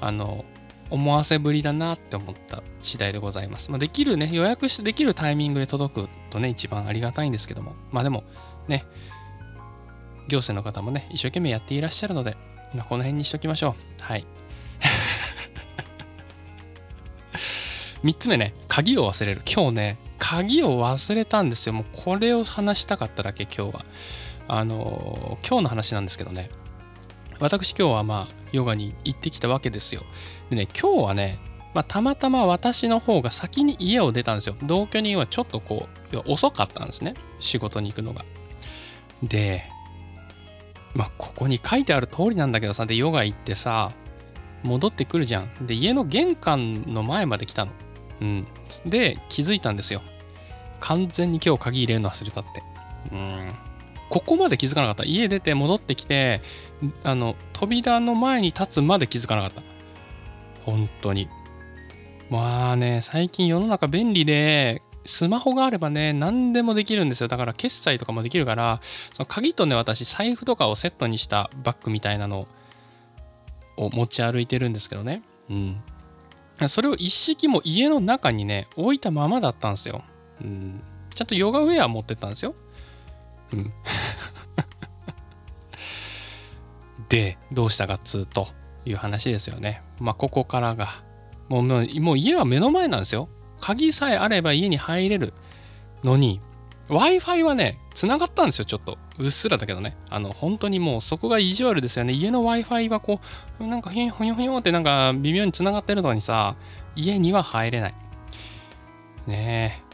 [0.00, 0.44] あの、
[0.90, 3.70] 思わせぶりだなって思った次第でございます。
[3.70, 8.24] まあ、できるね、予約してできるタイミングで届くとね、一番ありがたいんですけども、まあでも
[8.68, 8.84] ね、
[10.28, 12.36] 行政の方もね、一生懸命やっていらっしゃるので、
[12.74, 14.02] まあ、この辺にしときましょう。
[14.02, 14.26] はい。
[18.04, 19.42] 3つ目ね、鍵を忘れる。
[19.46, 21.72] 今日ね、鍵を忘れたんですよ。
[21.72, 23.84] もうこれを話したかっただけ今日は。
[24.50, 26.50] あのー、今日の話なんですけどね。
[27.40, 30.02] 私今日はまあヨガに行ってきたわけですよ。
[30.50, 31.38] でね、今日はね、
[31.74, 34.56] まあ、たまたま私の方が先に家を出たんですよ。
[34.62, 37.14] 同居人はちょっとこう、遅かったんですね。
[37.40, 38.24] 仕事に行くのが。
[39.22, 39.64] で、
[40.94, 43.92] まあ、ここに書いてある通りなんだけどさ、で、ヨガ行ってさ、
[44.62, 45.66] 戻ってくるじゃん。
[45.66, 47.72] で、家の玄関の前まで来たの。
[48.20, 48.46] うん。
[48.86, 50.02] で、気づいたんですよ。
[50.80, 52.62] 完全に今日鍵入れるの忘れたって。
[53.12, 53.52] うん。
[54.08, 55.04] ここまで気づかなかった。
[55.04, 56.42] 家出て戻ってきて、
[57.04, 59.62] あの、扉の前に立つまで気づかなかった。
[60.64, 61.28] 本当に。
[62.30, 67.28] まあね、最近世の中便利で、スマホがあればね、何でもできるんですよ。
[67.28, 68.80] だから決済とかもできるから、
[69.14, 72.46] その鍵とね、私、財布とかをセットにしたバッグみたいなの
[73.78, 75.22] を持ち歩いてるんですけどね。
[75.48, 75.82] うん。
[76.68, 80.02] それを一式も家の中にね、置いたままだったんですよ。
[80.42, 80.82] うん。
[81.14, 82.54] ちゃんとヨガウェア持ってったんですよ。
[87.08, 88.48] で、どうしたかっつうと
[88.84, 89.82] いう話ですよね。
[89.98, 90.88] まあ、ここからが、
[91.48, 93.28] もう、もう家は目の前なんですよ。
[93.60, 95.32] 鍵さえあれば家に入れる
[96.04, 96.40] のに、
[96.88, 98.96] Wi-Fi はね、繋がったんですよ、ちょっと。
[99.18, 99.96] うっすらだけどね。
[100.08, 102.12] あの、本当にもうそこが意地悪ですよね。
[102.14, 103.20] 家の Wi-Fi はこ
[103.60, 106.56] う、なんかひょにょひょってなんか微妙に繋がってるのにさ、
[106.96, 107.94] 家には入れない。
[109.26, 109.88] ねえ。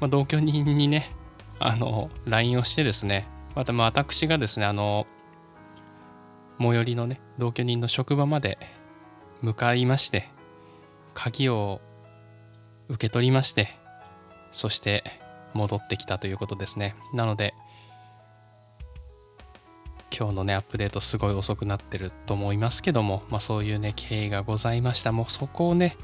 [0.00, 1.10] まあ、同居人にね、
[1.58, 5.06] あの、LINE をしてですね、またま私がですね、あの、
[6.58, 8.58] 最寄りのね、同居人の職場まで
[9.42, 10.28] 向かいまして、
[11.14, 11.80] 鍵を
[12.88, 13.70] 受け取りまして、
[14.50, 15.04] そして
[15.54, 16.94] 戻ってきたということですね。
[17.14, 17.54] なので、
[20.16, 25.12] 今日のね、アップデートすごい遅くなってると思いますけども、まあそういうね、経緯がございました。
[25.12, 25.96] もうそこをね、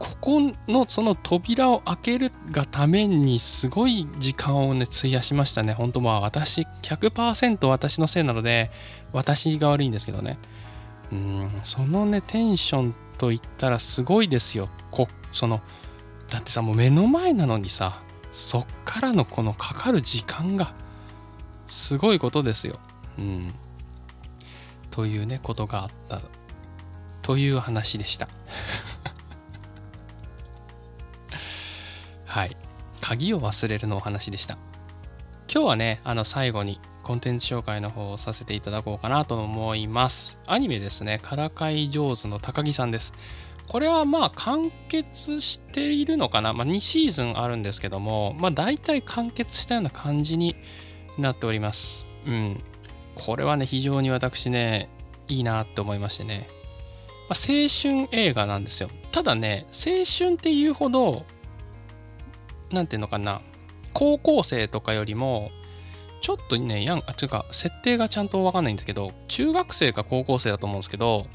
[0.00, 5.74] ここのその扉を開けるがためにすごい時間をね費やしましたね。
[5.74, 8.70] 本当まあ私100%私のせいなので
[9.12, 10.38] 私が悪いんですけどね。
[11.12, 14.70] うんそのねテンションと言ったらすごいですよ。
[14.90, 15.60] こその
[16.30, 18.00] だってさもう目の前なのにさ
[18.32, 20.72] そっからのこのかかる時間が
[21.66, 22.80] すごいことですよ。
[23.18, 23.52] うん。
[24.90, 26.22] というねことがあった
[27.20, 28.28] という話でした。
[32.30, 32.56] はい。
[33.00, 34.56] 鍵を忘れるのお話でした。
[35.52, 40.38] 今日はね、あの最後にコンテンツ紹介の方をさせていただこうかなと思います。
[40.46, 43.12] アニメですね、からかい上手の高木さんです。
[43.66, 50.54] これはまあ完結しているのかな、まあ、2シーズンあるんですけども、まあ大体完結したような感じに
[51.18, 52.06] なっております。
[52.28, 52.62] うん。
[53.16, 54.88] これはね、非常に私ね、
[55.26, 56.46] いいなって思いましてね。
[57.28, 58.88] まあ、青春映画なんですよ。
[59.10, 61.26] ただね、青春っていうほど
[62.70, 63.40] なんていうのかな、
[63.92, 65.50] 高校生とかよりも、
[66.20, 71.26] ちょっとね、やん、あ、というか、設定がちゃんとわかんないんですけど、中学生か高校生だと思うんですけど、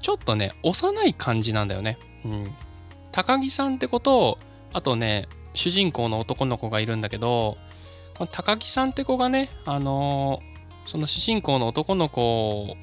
[0.00, 1.98] ちょっとね、幼い感じなんだよね。
[2.24, 2.54] うん。
[3.12, 4.38] 高木さんってこと、
[4.72, 7.58] あとね、主人公の男の子がいるんだけど、
[8.16, 12.76] この高木さんって子がね、あのー、その主人公の男の子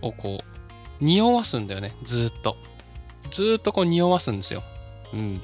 [0.00, 2.56] をこう、匂わすんだよね、ずっと。
[3.30, 4.62] ずっとこう匂わすんですよ。
[5.12, 5.40] うん。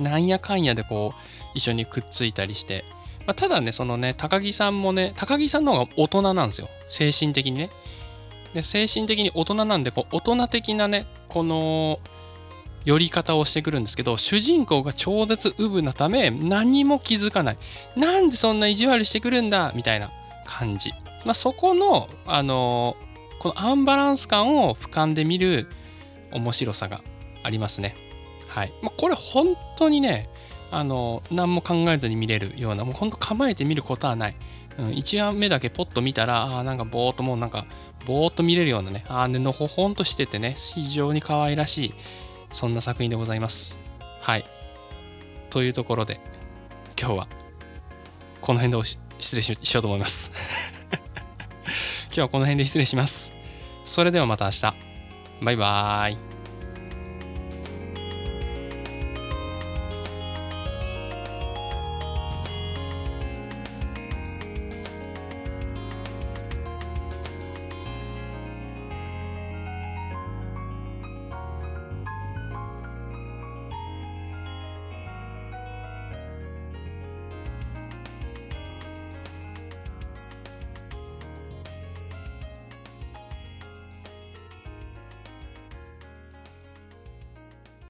[0.00, 1.18] なんやかんやでこう
[1.54, 2.84] 一緒にくっついたりして、
[3.26, 6.68] まあ、ただねそのね高木さんもね高木さんの方が大人なんですよ。
[6.88, 7.70] 精神的にね。
[8.54, 12.00] で精神的に大人なんでこう大人的なねこの
[12.84, 17.58] 寄り方をしてくるんですけど主人公が超絶ウブなため何も気づかない。
[17.96, 19.72] なんでそんな意地悪してくるんだ？
[19.74, 20.10] みたいな
[20.44, 20.90] 感じ、
[21.24, 22.96] まあ、そこのあの
[23.38, 25.68] このアンバランス感を俯瞰で見る
[26.32, 27.02] 面白さが
[27.44, 27.94] ありますね。
[28.52, 30.28] はい、まあ、これ本当にね
[30.70, 34.36] あの何も考えずに見れるようなもうほんと構えて見ることはない、
[34.78, 37.66] うん、1話目だけポッと見たらあなんかぼーっともうなんか
[38.06, 41.94] ぼーっと見れるようなねあのほほんとしててね非常に可愛らしい
[42.52, 43.78] そんな作品でございます。
[44.20, 44.44] はい。
[45.48, 46.20] というところで
[46.98, 47.28] 今日は
[48.42, 48.88] この辺で
[49.18, 50.30] 失礼しようと思います。
[52.06, 53.32] 今日はこの辺で失礼します。
[53.86, 54.74] それではまた明日。
[55.42, 56.31] バイバーイ。